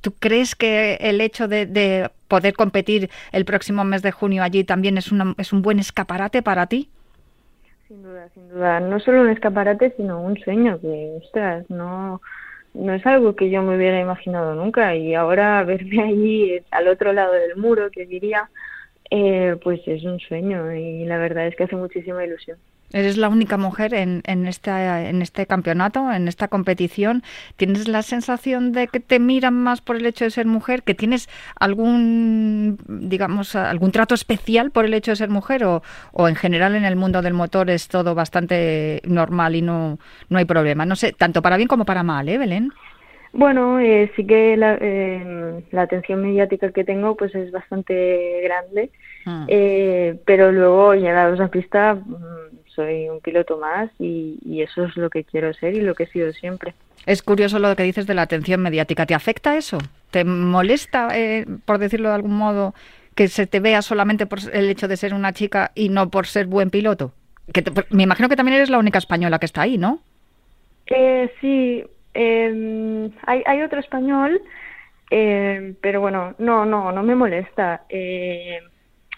¿Tú 0.00 0.14
crees 0.18 0.54
que 0.54 0.94
el 1.00 1.20
hecho 1.20 1.48
de, 1.48 2.10
poder 2.28 2.54
competir 2.54 3.10
el 3.32 3.44
próximo 3.44 3.84
mes 3.84 4.02
de 4.02 4.12
junio 4.12 4.44
allí 4.44 4.62
también 4.62 4.96
es, 4.96 5.10
una, 5.10 5.34
es 5.38 5.52
un 5.52 5.60
buen 5.60 5.80
escaparate 5.80 6.40
para 6.42 6.66
ti? 6.66 6.88
Sin 7.88 8.02
duda, 8.02 8.28
sin 8.32 8.48
duda. 8.48 8.78
No 8.80 9.00
solo 9.00 9.22
un 9.22 9.30
escaparate, 9.30 9.92
sino 9.96 10.20
un 10.20 10.38
sueño 10.38 10.80
que, 10.80 11.18
ostras, 11.22 11.68
no, 11.68 12.20
no 12.74 12.92
es 12.94 13.06
algo 13.06 13.36
que 13.36 13.50
yo 13.50 13.62
me 13.62 13.76
hubiera 13.76 14.00
imaginado 14.00 14.54
nunca. 14.54 14.94
Y 14.96 15.14
ahora 15.14 15.62
verme 15.64 16.02
allí 16.02 16.60
al 16.70 16.88
otro 16.88 17.12
lado 17.12 17.32
del 17.32 17.56
muro, 17.56 17.90
que 17.90 18.06
diría, 18.06 18.50
eh, 19.10 19.56
pues 19.62 19.80
es 19.86 20.04
un 20.04 20.20
sueño 20.20 20.72
y 20.74 21.04
la 21.04 21.18
verdad 21.18 21.46
es 21.46 21.56
que 21.56 21.64
hace 21.64 21.76
muchísima 21.76 22.24
ilusión. 22.24 22.58
Eres 22.94 23.16
la 23.16 23.28
única 23.28 23.56
mujer 23.56 23.92
en, 23.92 24.22
en, 24.24 24.46
esta, 24.46 25.08
en 25.08 25.20
este 25.20 25.48
campeonato, 25.48 26.12
en 26.12 26.28
esta 26.28 26.46
competición. 26.46 27.24
¿Tienes 27.56 27.88
la 27.88 28.02
sensación 28.02 28.70
de 28.70 28.86
que 28.86 29.00
te 29.00 29.18
miran 29.18 29.54
más 29.54 29.80
por 29.80 29.96
el 29.96 30.06
hecho 30.06 30.24
de 30.24 30.30
ser 30.30 30.46
mujer? 30.46 30.84
¿Que 30.84 30.94
tienes 30.94 31.28
algún, 31.58 32.78
digamos, 32.86 33.56
algún 33.56 33.90
trato 33.90 34.14
especial 34.14 34.70
por 34.70 34.84
el 34.84 34.94
hecho 34.94 35.10
de 35.10 35.16
ser 35.16 35.28
mujer? 35.28 35.64
¿O, 35.64 35.82
o 36.12 36.28
en 36.28 36.36
general 36.36 36.76
en 36.76 36.84
el 36.84 36.94
mundo 36.94 37.20
del 37.20 37.34
motor 37.34 37.68
es 37.68 37.88
todo 37.88 38.14
bastante 38.14 39.02
normal 39.04 39.56
y 39.56 39.62
no, 39.62 39.98
no 40.28 40.38
hay 40.38 40.44
problema? 40.44 40.86
No 40.86 40.94
sé, 40.94 41.12
tanto 41.12 41.42
para 41.42 41.56
bien 41.56 41.66
como 41.66 41.84
para 41.84 42.04
mal, 42.04 42.28
¿eh, 42.28 42.38
Belén? 42.38 42.72
Bueno, 43.34 43.80
eh, 43.80 44.12
sí 44.14 44.24
que 44.24 44.56
la, 44.56 44.78
eh, 44.80 45.64
la, 45.72 45.82
atención 45.82 46.22
mediática 46.22 46.70
que 46.70 46.84
tengo 46.84 47.16
pues 47.16 47.34
es 47.34 47.50
bastante 47.50 48.40
grande, 48.44 48.90
ah. 49.26 49.44
eh, 49.48 50.16
pero 50.24 50.52
luego 50.52 50.94
llegados 50.94 51.40
a 51.40 51.48
pista 51.48 51.94
mm, 51.94 52.14
soy 52.66 53.08
un 53.08 53.20
piloto 53.20 53.58
más 53.58 53.90
y, 53.98 54.38
y, 54.44 54.62
eso 54.62 54.84
es 54.84 54.96
lo 54.96 55.10
que 55.10 55.24
quiero 55.24 55.52
ser 55.52 55.74
y 55.74 55.80
lo 55.80 55.96
que 55.96 56.04
he 56.04 56.06
sido 56.06 56.32
siempre. 56.32 56.74
Es 57.06 57.22
curioso 57.22 57.58
lo 57.58 57.74
que 57.74 57.82
dices 57.82 58.06
de 58.06 58.14
la 58.14 58.22
atención 58.22 58.62
mediática. 58.62 59.04
¿Te 59.04 59.14
afecta 59.14 59.56
eso? 59.56 59.78
¿Te 60.10 60.24
molesta, 60.24 61.08
eh, 61.18 61.44
por 61.64 61.78
decirlo 61.78 62.10
de 62.10 62.14
algún 62.14 62.36
modo, 62.36 62.72
que 63.14 63.28
se 63.28 63.46
te 63.46 63.60
vea 63.60 63.82
solamente 63.82 64.26
por 64.26 64.38
el 64.52 64.70
hecho 64.70 64.88
de 64.88 64.96
ser 64.96 65.12
una 65.12 65.32
chica 65.32 65.72
y 65.74 65.88
no 65.88 66.08
por 66.08 66.26
ser 66.26 66.46
buen 66.46 66.70
piloto? 66.70 67.12
Que 67.52 67.64
me 67.90 68.04
imagino 68.04 68.28
que 68.28 68.36
también 68.36 68.56
eres 68.56 68.70
la 68.70 68.78
única 68.78 68.98
española 68.98 69.38
que 69.38 69.46
está 69.46 69.62
ahí, 69.62 69.76
¿no? 69.76 70.00
Eh, 70.86 71.30
sí, 71.40 71.84
eh, 72.14 73.10
hay, 73.26 73.42
hay 73.46 73.62
otro 73.62 73.80
español, 73.80 74.40
eh, 75.10 75.74
pero 75.80 76.00
bueno, 76.00 76.34
no, 76.38 76.64
no, 76.64 76.92
no 76.92 77.02
me 77.02 77.14
molesta. 77.14 77.84
Eh, 77.88 78.60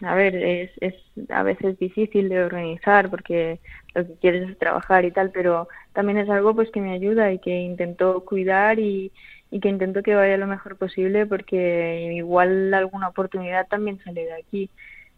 a 0.02 0.14
ver, 0.14 0.36
es, 0.36 0.70
es 0.80 0.94
a 1.30 1.42
veces 1.42 1.78
difícil 1.78 2.28
de 2.28 2.44
organizar 2.44 3.08
porque 3.10 3.60
lo 3.94 4.06
que 4.06 4.14
quieres 4.16 4.50
es 4.50 4.58
trabajar 4.58 5.04
y 5.04 5.10
tal, 5.10 5.30
pero 5.30 5.68
también 5.92 6.18
es 6.18 6.28
algo 6.28 6.54
pues 6.54 6.70
que 6.70 6.80
me 6.80 6.92
ayuda 6.92 7.32
y 7.32 7.38
que 7.38 7.60
intento 7.60 8.24
cuidar 8.24 8.78
y, 8.78 9.12
y 9.50 9.60
que 9.60 9.68
intento 9.68 10.02
que 10.02 10.14
vaya 10.14 10.36
lo 10.36 10.46
mejor 10.46 10.76
posible 10.76 11.26
porque 11.26 12.12
igual 12.14 12.74
alguna 12.74 13.08
oportunidad 13.08 13.68
también 13.68 13.98
sale 14.04 14.24
de 14.26 14.34
aquí. 14.34 14.70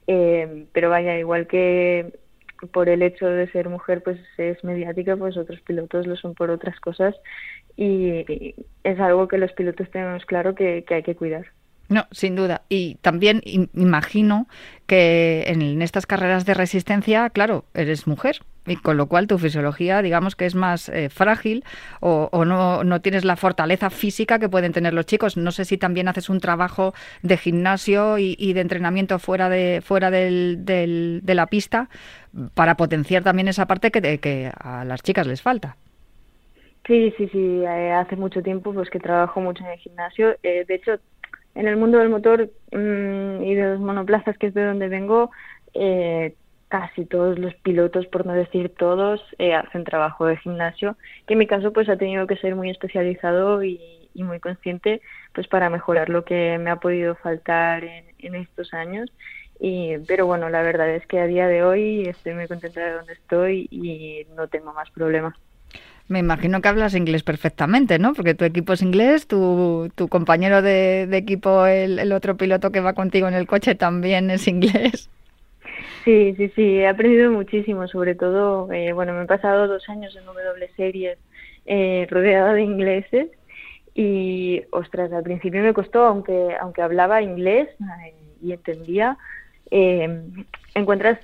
Eh, 0.07 0.67
pero 0.73 0.91
vaya, 0.91 1.19
igual 1.19 1.47
que 1.49 2.15
por 2.73 2.89
el 2.89 3.03
hecho 3.03 3.27
de 3.27 3.51
ser 3.51 3.69
mujer 3.69 4.03
pues 4.03 4.19
es 4.37 4.63
mediática, 4.65 5.17
pues 5.17 5.37
otros 5.37 5.61
pilotos 5.63 6.07
lo 6.07 6.17
son 6.17 6.35
por 6.35 6.51
otras 6.51 6.79
cosas 6.81 7.15
y 7.79 8.55
es 8.83 8.99
algo 8.99 9.29
que 9.29 9.39
los 9.39 9.53
pilotos 9.53 9.89
tenemos 9.93 10.27
claro 10.27 10.57
que, 10.57 10.85
hay 10.91 11.03
que 11.05 11.15
cuidar. 11.15 11.47
No, 11.89 12.07
sin 12.11 12.35
duda. 12.35 12.63
Y 12.69 12.97
también 12.97 13.41
imagino 13.45 14.49
que 14.87 15.45
en, 15.47 15.81
estas 15.81 16.05
carreras 16.05 16.45
de 16.45 16.55
resistencia, 16.55 17.31
claro, 17.31 17.65
eres 17.75 18.07
mujer 18.07 18.41
y 18.67 18.77
con 18.77 18.97
lo 18.97 19.07
cual 19.07 19.29
tu 19.29 19.39
fisiología, 19.39 20.03
digamos 20.03 20.35
que 20.35 20.45
es 20.45 20.55
más 20.57 20.89
eh, 20.91 21.09
frágil 21.09 21.65
o, 22.01 22.45
no, 22.45 22.83
no, 22.83 23.01
tienes 23.01 23.25
la 23.25 23.37
fortaleza 23.37 23.91
física 23.91 24.41
que 24.41 24.49
pueden 24.49 24.73
tener 24.73 24.93
los 24.93 25.07
chicos. 25.07 25.37
No 25.37 25.53
sé 25.53 25.65
si 25.65 25.79
también 25.79 26.09
haces 26.09 26.29
un 26.29 26.41
trabajo 26.41 26.95
de 27.23 27.37
gimnasio 27.37 28.19
y, 28.19 28.53
de 28.53 28.61
entrenamiento 28.61 29.21
fuera 29.21 29.49
de 29.49 29.83
fuera 29.83 30.11
del, 30.11 30.65
de 30.65 31.35
la 31.35 31.47
pista 31.47 31.89
para 32.55 32.77
potenciar 32.77 33.23
también 33.23 33.47
esa 33.47 33.67
parte 33.67 33.93
que, 33.93 34.19
que 34.19 34.51
a 34.59 34.85
las 34.85 35.01
chicas 35.01 35.29
les 35.29 35.41
falta. 35.41 35.77
Sí, 36.89 37.13
sí, 37.19 37.29
sí. 37.29 37.63
Eh, 37.65 37.93
hace 37.93 38.17
mucho 38.17 38.43
tiempo 38.43 38.73
pues 38.73 38.89
que 38.89 38.99
trabajo 38.99 39.41
mucho 39.43 39.63
en 39.63 39.73
el 39.73 39.79
gimnasio. 39.79 40.37
Eh, 40.43 40.65
de 40.67 40.75
hecho, 40.75 40.99
en 41.55 41.69
el 41.69 41.77
mundo 41.77 41.99
del 41.99 42.09
motor 42.09 42.51
mm, 42.73 43.43
y 43.45 43.55
de 43.55 43.63
los 43.73 43.81
monoplazas, 43.81 44.39
que 44.39 44.47
es 44.49 44.55
de 44.55 44.65
donde 44.65 44.89
vengo, 44.89 45.31
eh, 45.75 46.35
casi 46.69 47.05
todos 47.05 47.39
los 47.39 47.55
pilotos, 47.57 48.07
por 48.07 48.25
no 48.27 48.33
decir 48.33 48.75
todos, 48.79 49.23
hacen 49.39 49.85
trabajo 49.85 50.27
de 50.27 50.39
gimnasio, 50.39 50.97
que 51.27 51.35
en 51.35 51.39
mi 51.41 51.47
caso 51.47 51.73
pues 51.73 51.89
ha 51.91 51.97
tenido 51.97 52.27
que 52.27 52.37
ser 52.37 52.57
muy 52.57 52.71
especializado 52.71 53.63
y, 53.63 53.95
muy 54.15 54.41
consciente 54.41 55.01
pues 55.33 55.47
para 55.47 55.71
mejorar 55.71 56.09
lo 56.09 56.25
que 56.25 56.59
me 56.59 56.71
ha 56.71 56.77
podido 56.81 57.15
faltar 57.15 57.85
en, 57.85 58.05
en 58.19 58.35
estos 58.35 58.75
años. 58.75 59.13
Y, 59.61 59.99
pero 60.09 60.27
bueno, 60.27 60.49
la 60.51 60.63
verdad 60.63 60.91
es 60.91 61.07
que 61.07 61.21
a 61.21 61.27
día 61.27 61.47
de 61.47 61.63
hoy 61.63 62.09
estoy 62.09 62.35
muy 62.35 62.49
contenta 62.49 62.81
de 62.81 62.93
donde 62.95 63.13
estoy 63.13 63.69
y 63.71 64.27
no 64.35 64.49
tengo 64.49 64.73
más 64.73 64.91
problemas. 64.91 65.35
Me 66.09 66.21
imagino 66.21 66.63
que 66.63 66.69
hablas 66.69 66.95
inglés 66.95 67.23
perfectamente, 67.23 67.99
¿no? 67.99 68.15
Porque 68.15 68.35
tu 68.35 68.47
equipo 68.47 68.73
es 68.73 68.81
inglés, 68.81 69.27
tu, 69.27 69.91
tu 69.95 70.09
compañero 70.09 70.63
de, 70.63 71.03
equipo, 71.13 71.67
el, 71.67 72.13
otro 72.13 72.37
piloto 72.39 72.73
que 72.73 72.81
va 72.81 72.95
contigo 72.95 73.29
en 73.29 73.35
el 73.35 73.47
coche, 73.47 73.75
también 73.75 74.31
es 74.31 74.49
inglés. 74.49 75.11
Sí, 76.05 76.35
sí, 76.39 76.51
sí, 76.57 76.79
he 76.79 76.89
aprendido 76.89 77.31
muchísimo, 77.31 77.87
sobre 77.89 78.15
todo, 78.15 78.73
eh, 78.73 78.93
bueno, 78.95 79.13
me 79.13 79.25
he 79.25 79.27
pasado 79.27 79.69
dos 79.69 79.87
años 79.91 80.17
en 80.17 80.25
W 80.25 80.69
Series 80.75 81.19
eh, 81.67 82.07
rodeada 82.11 82.55
de 82.55 82.63
ingleses 82.63 83.29
y, 83.95 84.63
ostras, 84.71 85.13
al 85.13 85.23
principio 85.23 85.63
me 85.63 85.75
costó, 85.75 86.07
aunque, 86.07 86.57
aunque 86.59 86.81
hablaba 86.81 87.21
inglés 87.21 87.69
eh, 88.07 88.15
y 88.41 88.53
entendía, 88.53 89.19
eh, 89.71 90.23
encuentras 90.75 91.19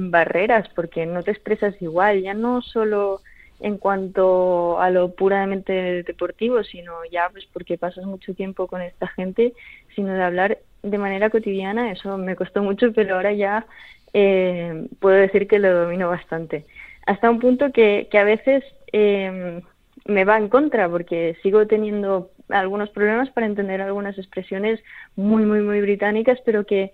barreras 0.00 0.68
porque 0.74 1.06
no 1.06 1.22
te 1.22 1.30
expresas 1.30 1.80
igual, 1.80 2.20
ya 2.20 2.34
no 2.34 2.60
solo 2.60 3.22
en 3.60 3.78
cuanto 3.78 4.80
a 4.80 4.90
lo 4.90 5.14
puramente 5.14 6.02
deportivo, 6.02 6.62
sino 6.62 6.92
ya 7.10 7.28
pues 7.30 7.46
porque 7.52 7.78
pasas 7.78 8.04
mucho 8.04 8.34
tiempo 8.34 8.66
con 8.66 8.82
esta 8.82 9.08
gente, 9.08 9.54
sino 9.94 10.12
de 10.12 10.22
hablar 10.22 10.58
de 10.82 10.98
manera 10.98 11.30
cotidiana, 11.30 11.90
eso 11.90 12.16
me 12.18 12.36
costó 12.36 12.62
mucho, 12.62 12.92
pero 12.92 13.16
ahora 13.16 13.32
ya 13.32 13.66
eh, 14.12 14.86
puedo 15.00 15.16
decir 15.16 15.48
que 15.48 15.58
lo 15.58 15.72
domino 15.72 16.08
bastante. 16.08 16.66
Hasta 17.06 17.30
un 17.30 17.40
punto 17.40 17.72
que, 17.72 18.08
que 18.10 18.18
a 18.18 18.24
veces 18.24 18.64
eh, 18.92 19.60
me 20.04 20.24
va 20.24 20.38
en 20.38 20.48
contra, 20.48 20.88
porque 20.88 21.36
sigo 21.42 21.66
teniendo 21.66 22.30
algunos 22.48 22.90
problemas 22.90 23.30
para 23.30 23.46
entender 23.46 23.80
algunas 23.80 24.16
expresiones 24.18 24.80
muy, 25.16 25.44
muy, 25.44 25.60
muy 25.60 25.80
británicas, 25.80 26.38
pero 26.44 26.64
que 26.64 26.92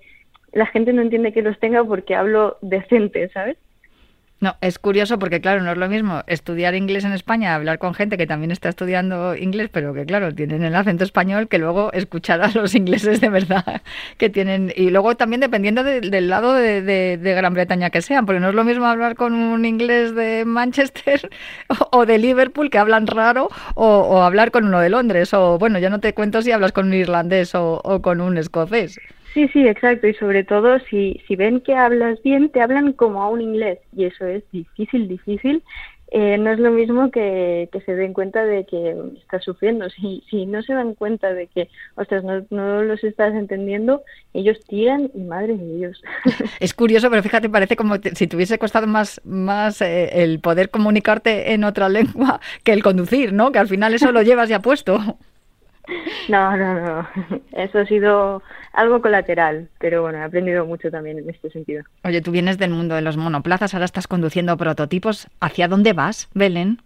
la 0.52 0.66
gente 0.66 0.92
no 0.92 1.02
entiende 1.02 1.32
que 1.32 1.42
los 1.42 1.58
tenga 1.58 1.84
porque 1.84 2.14
hablo 2.14 2.58
decente, 2.62 3.28
¿sabes? 3.30 3.56
No, 4.44 4.58
es 4.60 4.78
curioso 4.78 5.18
porque, 5.18 5.40
claro, 5.40 5.62
no 5.62 5.72
es 5.72 5.78
lo 5.78 5.88
mismo 5.88 6.22
estudiar 6.26 6.74
inglés 6.74 7.06
en 7.06 7.12
España, 7.12 7.54
hablar 7.54 7.78
con 7.78 7.94
gente 7.94 8.18
que 8.18 8.26
también 8.26 8.50
está 8.50 8.68
estudiando 8.68 9.34
inglés, 9.34 9.70
pero 9.72 9.94
que, 9.94 10.04
claro, 10.04 10.34
tienen 10.34 10.62
el 10.62 10.74
acento 10.74 11.02
español, 11.02 11.48
que 11.48 11.56
luego 11.56 11.90
escuchar 11.94 12.42
a 12.42 12.50
los 12.50 12.74
ingleses 12.74 13.22
de 13.22 13.30
verdad 13.30 13.80
que 14.18 14.28
tienen. 14.28 14.70
Y 14.76 14.90
luego 14.90 15.16
también 15.16 15.40
dependiendo 15.40 15.82
del 15.82 16.28
lado 16.28 16.52
de, 16.52 17.18
Gran 17.22 17.54
Bretaña 17.54 17.88
que 17.88 18.02
sean, 18.02 18.26
porque 18.26 18.38
no 18.38 18.50
es 18.50 18.54
lo 18.54 18.64
mismo 18.64 18.84
hablar 18.84 19.14
con 19.14 19.32
un 19.32 19.64
inglés 19.64 20.14
de 20.14 20.44
Manchester 20.44 21.30
o, 21.90 22.04
de 22.04 22.18
Liverpool, 22.18 22.68
que 22.68 22.76
hablan 22.76 23.06
raro, 23.06 23.48
o, 23.74 24.22
hablar 24.22 24.50
con 24.50 24.66
uno 24.66 24.78
de 24.78 24.90
Londres, 24.90 25.32
o 25.32 25.58
bueno, 25.58 25.78
ya 25.78 25.88
no 25.88 26.00
te 26.00 26.12
cuento 26.12 26.42
si 26.42 26.52
hablas 26.52 26.72
con 26.72 26.88
un 26.88 26.92
irlandés 26.92 27.54
o 27.54 27.80
con 28.02 28.20
un 28.20 28.36
escocés. 28.36 29.00
Sí, 29.34 29.48
sí, 29.48 29.66
exacto. 29.66 30.06
Y 30.06 30.14
sobre 30.14 30.44
todo, 30.44 30.78
si, 30.80 31.20
si 31.26 31.36
ven 31.36 31.60
que 31.60 31.74
hablas 31.74 32.22
bien, 32.22 32.50
te 32.50 32.60
hablan 32.62 32.92
como 32.92 33.22
a 33.22 33.28
un 33.28 33.40
inglés. 33.42 33.80
Y 33.96 34.04
eso 34.04 34.26
es 34.26 34.44
difícil, 34.52 35.08
difícil. 35.08 35.62
eh, 36.08 36.38
no 36.38 36.50
es 36.52 36.60
lo 36.60 36.70
mismo 36.70 37.10
que, 37.10 37.68
que, 37.72 37.80
se 37.80 37.96
den 37.96 38.12
cuenta 38.12 38.44
de 38.44 38.64
que 38.66 38.94
estás 39.20 39.42
sufriendo. 39.44 39.90
Si, 39.90 40.22
si 40.30 40.46
no 40.46 40.62
se 40.62 40.74
dan 40.74 40.94
cuenta 40.94 41.34
de 41.34 41.48
que, 41.48 41.68
ostras, 41.96 42.22
no, 42.22 42.46
no 42.50 42.82
los 42.84 43.02
estás 43.02 43.34
entendiendo, 43.34 44.04
ellos 44.32 44.58
tiran 44.68 45.10
y 45.14 45.22
madre 45.24 45.56
de 45.56 45.76
Dios. 45.76 46.02
Es 46.60 46.72
curioso, 46.74 47.10
pero 47.10 47.22
fíjate, 47.22 47.48
parece 47.50 47.74
como 47.76 47.96
si 47.96 48.26
te 48.28 48.36
hubiese 48.36 48.58
costado 48.60 48.86
más, 48.86 49.20
más 49.24 49.82
eh, 49.82 50.22
el 50.22 50.38
poder 50.40 50.70
comunicarte 50.70 51.52
en 51.52 51.64
otra 51.64 51.88
lengua 51.88 52.40
que 52.62 52.72
el 52.72 52.82
conducir, 52.84 53.32
¿no? 53.32 53.50
Que 53.50 53.58
al 53.58 53.68
final 53.68 53.94
eso 53.94 54.12
lo 54.12 54.22
llevas 54.22 54.48
ya 54.48 54.60
puesto. 54.60 55.18
No, 56.28 56.56
no, 56.56 56.74
no. 56.74 57.08
Eso 57.52 57.78
ha 57.80 57.86
sido 57.86 58.42
algo 58.72 59.02
colateral, 59.02 59.68
pero 59.78 60.02
bueno, 60.02 60.18
he 60.18 60.22
aprendido 60.22 60.64
mucho 60.64 60.90
también 60.90 61.18
en 61.18 61.28
este 61.28 61.50
sentido. 61.50 61.84
Oye, 62.04 62.22
tú 62.22 62.30
vienes 62.30 62.58
del 62.58 62.70
mundo 62.70 62.94
de 62.94 63.02
los 63.02 63.16
monoplazas, 63.16 63.74
ahora 63.74 63.84
estás 63.84 64.06
conduciendo 64.06 64.56
prototipos. 64.56 65.28
¿Hacia 65.40 65.68
dónde 65.68 65.92
vas, 65.92 66.28
Belén? 66.34 66.78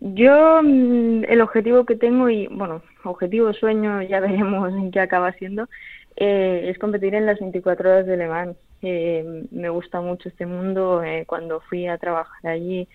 Yo, 0.00 0.60
mm, 0.62 1.24
el 1.28 1.40
objetivo 1.40 1.86
que 1.86 1.96
tengo, 1.96 2.28
y 2.28 2.48
bueno, 2.48 2.82
objetivo, 3.04 3.52
sueño, 3.52 4.02
ya 4.02 4.20
veremos 4.20 4.72
en 4.72 4.90
qué 4.90 5.00
acaba 5.00 5.32
siendo, 5.32 5.68
eh, 6.16 6.66
es 6.68 6.78
competir 6.78 7.14
en 7.14 7.26
las 7.26 7.38
24 7.38 7.88
horas 7.88 8.06
de 8.06 8.16
Le 8.16 8.28
Mans. 8.28 8.56
Eh, 8.82 9.46
me 9.50 9.68
gusta 9.68 10.00
mucho 10.00 10.28
este 10.28 10.46
mundo. 10.46 11.02
Eh, 11.02 11.24
cuando 11.26 11.60
fui 11.60 11.86
a 11.86 11.98
trabajar 11.98 12.50
allí, 12.50 12.88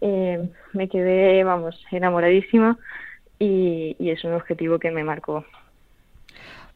eh, 0.00 0.48
me 0.72 0.88
quedé, 0.88 1.42
vamos, 1.44 1.82
enamoradísima 1.90 2.78
y, 3.38 3.96
y 3.98 4.10
es 4.10 4.24
un 4.24 4.34
objetivo 4.34 4.78
que 4.78 4.90
me 4.90 5.04
marcó. 5.04 5.44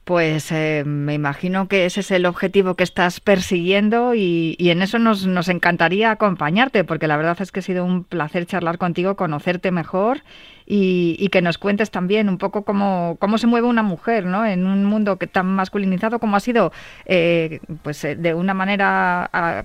Pues 0.04 0.50
eh, 0.50 0.82
me 0.84 1.14
imagino 1.14 1.68
que 1.68 1.84
ese 1.84 2.00
es 2.00 2.10
el 2.10 2.26
objetivo 2.26 2.74
que 2.74 2.82
estás 2.82 3.20
persiguiendo 3.20 4.14
y, 4.14 4.56
y 4.58 4.70
en 4.70 4.82
eso 4.82 4.98
nos, 4.98 5.26
nos, 5.26 5.48
encantaría 5.48 6.10
acompañarte, 6.10 6.84
porque 6.84 7.06
la 7.06 7.16
verdad 7.16 7.36
es 7.40 7.52
que 7.52 7.60
ha 7.60 7.62
sido 7.62 7.84
un 7.84 8.02
placer 8.02 8.46
charlar 8.46 8.78
contigo, 8.78 9.14
conocerte 9.14 9.70
mejor 9.70 10.22
y, 10.70 11.16
y 11.18 11.30
que 11.30 11.42
nos 11.42 11.58
cuentes 11.58 11.90
también 11.90 12.28
un 12.28 12.38
poco 12.38 12.62
cómo, 12.62 13.16
cómo, 13.18 13.38
se 13.38 13.48
mueve 13.48 13.66
una 13.66 13.82
mujer 13.82 14.24
¿no? 14.24 14.46
en 14.46 14.66
un 14.66 14.84
mundo 14.84 15.16
que 15.16 15.26
tan 15.26 15.46
masculinizado 15.46 16.20
como 16.20 16.36
ha 16.36 16.40
sido 16.40 16.72
eh, 17.06 17.58
pues 17.82 18.04
eh, 18.04 18.14
de 18.14 18.34
una 18.34 18.54
manera 18.54 19.28
a, 19.32 19.64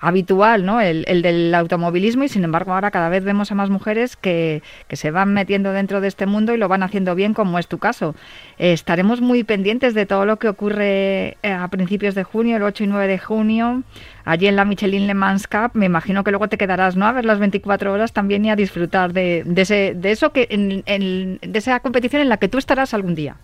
habitual, 0.00 0.66
¿no? 0.66 0.80
El, 0.80 1.04
el, 1.08 1.22
del 1.22 1.54
automovilismo 1.54 2.24
y 2.24 2.28
sin 2.28 2.44
embargo 2.44 2.74
ahora 2.74 2.90
cada 2.90 3.08
vez 3.08 3.24
vemos 3.24 3.50
a 3.50 3.54
más 3.54 3.70
mujeres 3.70 4.16
que, 4.16 4.62
que, 4.86 4.96
se 4.96 5.10
van 5.10 5.32
metiendo 5.32 5.72
dentro 5.72 6.00
de 6.00 6.08
este 6.08 6.26
mundo 6.26 6.54
y 6.54 6.58
lo 6.58 6.68
van 6.68 6.82
haciendo 6.82 7.14
bien 7.14 7.32
como 7.32 7.58
es 7.58 7.66
tu 7.68 7.78
caso. 7.78 8.14
Eh, 8.58 8.72
estaremos 8.72 9.20
muy 9.20 9.44
pendientes 9.44 9.94
de 9.94 10.04
todo 10.04 10.26
lo 10.26 10.38
que 10.38 10.48
ocurre 10.48 11.38
eh, 11.42 11.52
a 11.52 11.66
principios 11.68 12.14
de 12.14 12.22
junio, 12.22 12.56
el 12.56 12.62
8 12.62 12.84
y 12.84 12.86
9 12.86 13.06
de 13.08 13.18
junio, 13.18 13.82
allí 14.24 14.46
en 14.46 14.56
la 14.56 14.64
Michelin 14.64 15.06
Le 15.06 15.14
Mans 15.14 15.46
Cup. 15.46 15.72
Me 15.74 15.86
imagino 15.86 16.24
que 16.24 16.30
luego 16.30 16.48
te 16.48 16.58
quedarás 16.58 16.96
¿no? 16.96 17.06
a 17.06 17.12
ver 17.12 17.24
las 17.24 17.38
24 17.38 17.92
horas 17.92 18.12
también 18.12 18.44
y 18.44 18.50
a 18.50 18.56
disfrutar 18.56 19.12
de, 19.12 19.42
de, 19.44 19.62
ese, 19.62 19.94
de 19.94 20.10
eso 20.10 20.32
que 20.32 20.46
en, 20.50 20.82
en, 20.86 21.38
de 21.40 21.58
esa 21.58 21.80
competición 21.80 22.22
en 22.22 22.28
la 22.28 22.38
que 22.38 22.48
tú 22.48 22.58
estarás 22.58 22.94
algún 22.94 23.14
día. 23.14 23.36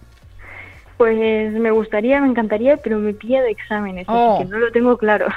Pues 0.96 1.52
me 1.52 1.70
gustaría, 1.70 2.20
me 2.20 2.28
encantaría, 2.28 2.76
pero 2.76 2.98
me 2.98 3.14
pilla 3.14 3.40
de 3.40 3.50
exámenes, 3.50 4.04
oh. 4.06 4.34
así 4.34 4.44
que 4.44 4.50
no 4.50 4.58
lo 4.58 4.70
tengo 4.70 4.98
claro. 4.98 5.28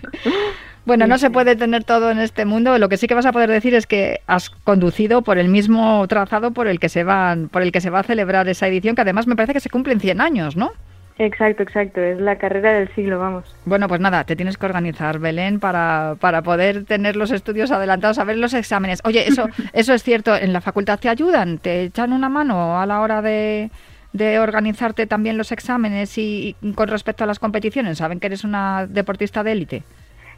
bueno, 0.84 1.06
no 1.06 1.18
se 1.18 1.30
puede 1.30 1.54
tener 1.54 1.84
todo 1.84 2.10
en 2.10 2.18
este 2.18 2.44
mundo. 2.44 2.76
Lo 2.76 2.88
que 2.88 2.96
sí 2.96 3.06
que 3.06 3.14
vas 3.14 3.26
a 3.26 3.32
poder 3.32 3.48
decir 3.48 3.76
es 3.76 3.86
que 3.86 4.22
has 4.26 4.50
conducido 4.50 5.22
por 5.22 5.38
el 5.38 5.48
mismo 5.48 6.04
trazado 6.08 6.50
por 6.50 6.66
el 6.66 6.80
que 6.80 6.88
se 6.88 7.04
van, 7.04 7.48
por 7.48 7.62
el 7.62 7.70
que 7.70 7.80
se 7.80 7.90
va 7.90 8.00
a 8.00 8.02
celebrar 8.02 8.48
esa 8.48 8.66
edición, 8.66 8.96
que 8.96 9.02
además 9.02 9.28
me 9.28 9.36
parece 9.36 9.52
que 9.52 9.60
se 9.60 9.70
cumplen 9.70 10.00
100 10.00 10.20
años, 10.20 10.56
¿no? 10.56 10.72
Exacto, 11.18 11.62
exacto, 11.62 12.02
es 12.02 12.20
la 12.20 12.36
carrera 12.36 12.72
del 12.74 12.94
siglo, 12.94 13.18
vamos. 13.18 13.54
Bueno, 13.64 13.88
pues 13.88 14.00
nada, 14.00 14.24
te 14.24 14.36
tienes 14.36 14.58
que 14.58 14.66
organizar, 14.66 15.18
Belén, 15.18 15.60
para, 15.60 16.16
para 16.20 16.42
poder 16.42 16.84
tener 16.84 17.16
los 17.16 17.30
estudios 17.30 17.70
adelantados, 17.70 18.18
a 18.18 18.24
ver 18.24 18.36
los 18.36 18.52
exámenes. 18.52 19.00
Oye, 19.02 19.26
eso, 19.26 19.48
eso 19.72 19.94
es 19.94 20.02
cierto, 20.02 20.36
¿en 20.36 20.52
la 20.52 20.60
facultad 20.60 20.98
te 20.98 21.08
ayudan? 21.08 21.56
¿Te 21.56 21.84
echan 21.84 22.12
una 22.12 22.28
mano 22.28 22.78
a 22.78 22.84
la 22.84 23.00
hora 23.00 23.22
de, 23.22 23.70
de 24.12 24.38
organizarte 24.38 25.06
también 25.06 25.38
los 25.38 25.52
exámenes 25.52 26.18
y, 26.18 26.54
y, 26.60 26.72
con 26.72 26.88
respecto 26.88 27.24
a 27.24 27.26
las 27.26 27.38
competiciones? 27.38 27.96
¿Saben 27.96 28.20
que 28.20 28.26
eres 28.26 28.44
una 28.44 28.86
deportista 28.86 29.42
de 29.42 29.52
élite? 29.52 29.82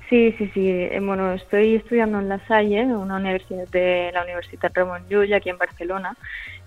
Sí, 0.08 0.34
sí, 0.38 0.50
sí. 0.54 0.70
Eh, 0.70 0.98
bueno, 1.02 1.34
estoy 1.34 1.74
estudiando 1.74 2.18
en 2.18 2.28
La 2.28 2.38
Salle, 2.46 2.84
una 2.84 3.16
universidad 3.16 3.68
de 3.68 4.10
la 4.14 4.22
Universidad 4.22 4.72
Ramon 4.74 5.06
Llull, 5.08 5.34
aquí 5.34 5.50
en 5.50 5.58
Barcelona. 5.58 6.16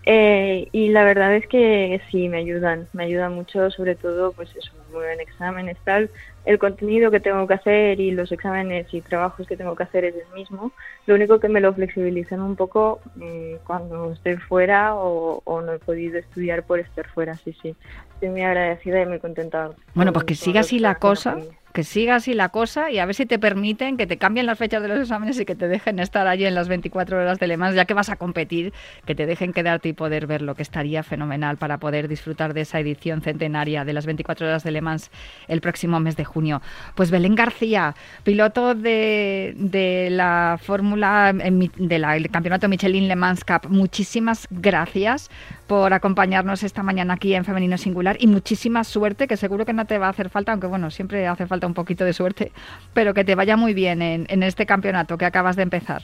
Eh, 0.05 0.67
y 0.71 0.89
la 0.89 1.03
verdad 1.03 1.35
es 1.35 1.47
que 1.47 2.01
sí, 2.09 2.27
me 2.27 2.37
ayudan, 2.37 2.87
me 2.93 3.03
ayudan 3.03 3.33
mucho, 3.33 3.69
sobre 3.69 3.95
todo, 3.95 4.31
pues 4.31 4.49
eso, 4.55 4.71
muy 4.91 5.03
buen 5.03 5.19
exámenes, 5.19 5.77
tal. 5.83 6.09
El 6.43 6.57
contenido 6.57 7.11
que 7.11 7.19
tengo 7.19 7.45
que 7.45 7.53
hacer 7.53 7.99
y 7.99 8.09
los 8.09 8.31
exámenes 8.31 8.91
y 8.93 9.01
trabajos 9.01 9.45
que 9.45 9.55
tengo 9.55 9.75
que 9.75 9.83
hacer 9.83 10.05
es 10.05 10.15
el 10.15 10.33
mismo. 10.33 10.71
Lo 11.05 11.13
único 11.13 11.39
que 11.39 11.49
me 11.49 11.61
lo 11.61 11.71
flexibilizan 11.73 12.41
un 12.41 12.55
poco 12.55 12.99
eh, 13.21 13.59
cuando 13.65 14.11
estoy 14.11 14.37
fuera 14.37 14.95
o, 14.95 15.41
o, 15.43 15.61
no 15.61 15.73
he 15.73 15.79
podido 15.79 16.17
estudiar 16.17 16.63
por 16.63 16.79
estar 16.79 17.07
fuera, 17.09 17.35
sí, 17.37 17.55
sí. 17.61 17.75
Estoy 18.15 18.29
muy 18.29 18.41
agradecida 18.41 19.01
y 19.01 19.05
muy 19.05 19.19
contenta. 19.19 19.69
Bueno, 19.93 20.11
pues 20.13 20.25
que 20.25 20.33
siga 20.35 20.61
así 20.61 20.79
la 20.79 20.95
cosa 20.95 21.37
que 21.71 21.83
siga 21.83 22.15
así 22.15 22.33
la 22.33 22.49
cosa 22.49 22.91
y 22.91 22.99
a 22.99 23.05
ver 23.05 23.15
si 23.15 23.25
te 23.25 23.39
permiten 23.39 23.97
que 23.97 24.07
te 24.07 24.17
cambien 24.17 24.45
las 24.45 24.57
fechas 24.57 24.81
de 24.81 24.87
los 24.87 24.99
exámenes 24.99 25.39
y 25.39 25.45
que 25.45 25.55
te 25.55 25.67
dejen 25.67 25.99
estar 25.99 26.27
allí 26.27 26.45
en 26.45 26.55
las 26.55 26.67
24 26.67 27.19
horas 27.19 27.39
de 27.39 27.47
Le 27.47 27.57
Mans, 27.57 27.75
ya 27.75 27.85
que 27.85 27.93
vas 27.93 28.09
a 28.09 28.15
competir, 28.15 28.73
que 29.05 29.15
te 29.15 29.25
dejen 29.25 29.53
quedarte 29.53 29.89
y 29.89 29.93
poder 29.93 30.27
ver 30.27 30.41
lo 30.41 30.55
que 30.55 30.61
estaría 30.61 31.03
fenomenal 31.03 31.57
para 31.57 31.77
poder 31.77 32.07
disfrutar 32.07 32.53
de 32.53 32.61
esa 32.61 32.79
edición 32.79 33.21
centenaria 33.21 33.85
de 33.85 33.93
las 33.93 34.05
24 34.05 34.47
horas 34.47 34.63
de 34.63 34.71
Le 34.71 34.81
Mans 34.81 35.11
el 35.47 35.61
próximo 35.61 35.99
mes 35.99 36.15
de 36.15 36.25
junio. 36.25 36.61
Pues 36.95 37.11
Belén 37.11 37.35
García, 37.35 37.95
piloto 38.23 38.75
de, 38.75 39.53
de 39.57 40.09
la 40.11 40.59
Fórmula, 40.61 41.33
del 41.33 42.29
Campeonato 42.31 42.67
Michelin 42.67 43.07
Le 43.07 43.15
Mans 43.15 43.43
Cup, 43.43 43.69
muchísimas 43.69 44.47
gracias 44.49 45.29
por 45.71 45.93
acompañarnos 45.93 46.63
esta 46.63 46.83
mañana 46.83 47.13
aquí 47.13 47.33
en 47.33 47.45
Femenino 47.45 47.77
Singular 47.77 48.17
y 48.19 48.27
muchísima 48.27 48.83
suerte, 48.83 49.25
que 49.25 49.37
seguro 49.37 49.65
que 49.65 49.71
no 49.71 49.85
te 49.85 49.97
va 49.97 50.07
a 50.07 50.09
hacer 50.09 50.27
falta, 50.27 50.51
aunque 50.51 50.67
bueno, 50.67 50.91
siempre 50.91 51.25
hace 51.27 51.47
falta 51.47 51.65
un 51.65 51.73
poquito 51.73 52.03
de 52.03 52.11
suerte, 52.11 52.51
pero 52.93 53.13
que 53.13 53.23
te 53.23 53.35
vaya 53.35 53.55
muy 53.55 53.73
bien 53.73 54.01
en, 54.01 54.25
en 54.27 54.43
este 54.43 54.65
campeonato 54.65 55.17
que 55.17 55.23
acabas 55.23 55.55
de 55.55 55.63
empezar. 55.63 56.01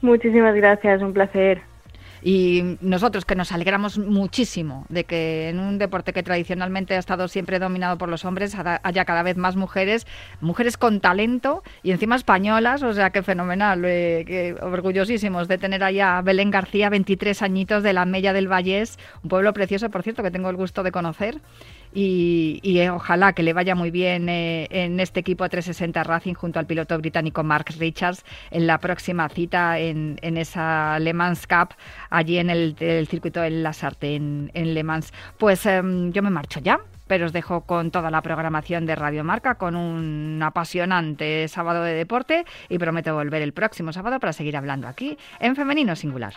Muchísimas 0.00 0.54
gracias, 0.54 1.02
un 1.02 1.12
placer. 1.12 1.60
Y 2.26 2.78
nosotros 2.80 3.26
que 3.26 3.34
nos 3.34 3.52
alegramos 3.52 3.98
muchísimo 3.98 4.86
de 4.88 5.04
que 5.04 5.50
en 5.50 5.58
un 5.58 5.76
deporte 5.76 6.14
que 6.14 6.22
tradicionalmente 6.22 6.94
ha 6.94 6.98
estado 6.98 7.28
siempre 7.28 7.58
dominado 7.58 7.98
por 7.98 8.08
los 8.08 8.24
hombres 8.24 8.56
haya 8.82 9.04
cada 9.04 9.22
vez 9.22 9.36
más 9.36 9.56
mujeres, 9.56 10.06
mujeres 10.40 10.78
con 10.78 11.00
talento 11.00 11.62
y 11.82 11.90
encima 11.90 12.16
españolas, 12.16 12.82
o 12.82 12.94
sea 12.94 13.10
que 13.10 13.22
fenomenal, 13.22 13.84
eh, 13.84 14.24
que 14.26 14.56
orgullosísimos 14.58 15.48
de 15.48 15.58
tener 15.58 15.84
allá 15.84 16.16
a 16.16 16.22
Belén 16.22 16.50
García, 16.50 16.88
23 16.88 17.42
añitos 17.42 17.82
de 17.82 17.92
la 17.92 18.06
Mella 18.06 18.32
del 18.32 18.50
Vallés, 18.50 18.98
un 19.22 19.28
pueblo 19.28 19.52
precioso, 19.52 19.90
por 19.90 20.02
cierto, 20.02 20.22
que 20.22 20.30
tengo 20.30 20.48
el 20.48 20.56
gusto 20.56 20.82
de 20.82 20.92
conocer 20.92 21.42
y, 21.94 22.60
eh, 22.80 22.90
ojalá 22.90 23.32
que 23.32 23.42
le 23.42 23.52
vaya 23.52 23.74
muy 23.74 23.90
bien 23.90 24.28
eh, 24.28 24.66
en 24.70 24.98
este 24.98 25.20
equipo 25.20 25.48
360 25.48 26.02
Racing 26.02 26.34
junto 26.34 26.58
al 26.58 26.66
piloto 26.66 26.98
británico 26.98 27.44
Mark 27.44 27.66
Richards 27.78 28.24
en 28.50 28.66
la 28.66 28.78
próxima 28.78 29.28
cita 29.28 29.78
en, 29.78 30.18
en 30.20 30.36
esa 30.36 30.98
Le 30.98 31.12
Mans 31.12 31.46
Cup 31.46 31.74
allí 32.10 32.38
en 32.38 32.50
el, 32.50 32.76
circuito 33.08 33.40
de 33.40 33.50
Lasarte 33.50 34.16
en, 34.16 34.50
en, 34.54 34.74
Le 34.74 34.82
Mans. 34.82 35.12
Pues 35.38 35.64
eh, 35.66 35.80
yo 36.10 36.22
me 36.22 36.30
marcho 36.30 36.60
ya 36.60 36.80
pero 37.06 37.26
os 37.26 37.32
dejo 37.32 37.62
con 37.62 37.90
toda 37.90 38.10
la 38.10 38.22
programación 38.22 38.86
de 38.86 38.94
Radio 38.94 39.24
Marca, 39.24 39.56
con 39.56 39.76
un 39.76 40.40
apasionante 40.42 41.46
sábado 41.48 41.82
de 41.82 41.92
deporte 41.92 42.46
y 42.70 42.78
prometo 42.78 43.14
volver 43.14 43.42
el 43.42 43.52
próximo 43.52 43.92
sábado 43.92 44.18
para 44.18 44.32
seguir 44.32 44.56
hablando 44.56 44.88
aquí 44.88 45.18
en 45.38 45.54
Femenino 45.54 45.94
Singular. 45.96 46.34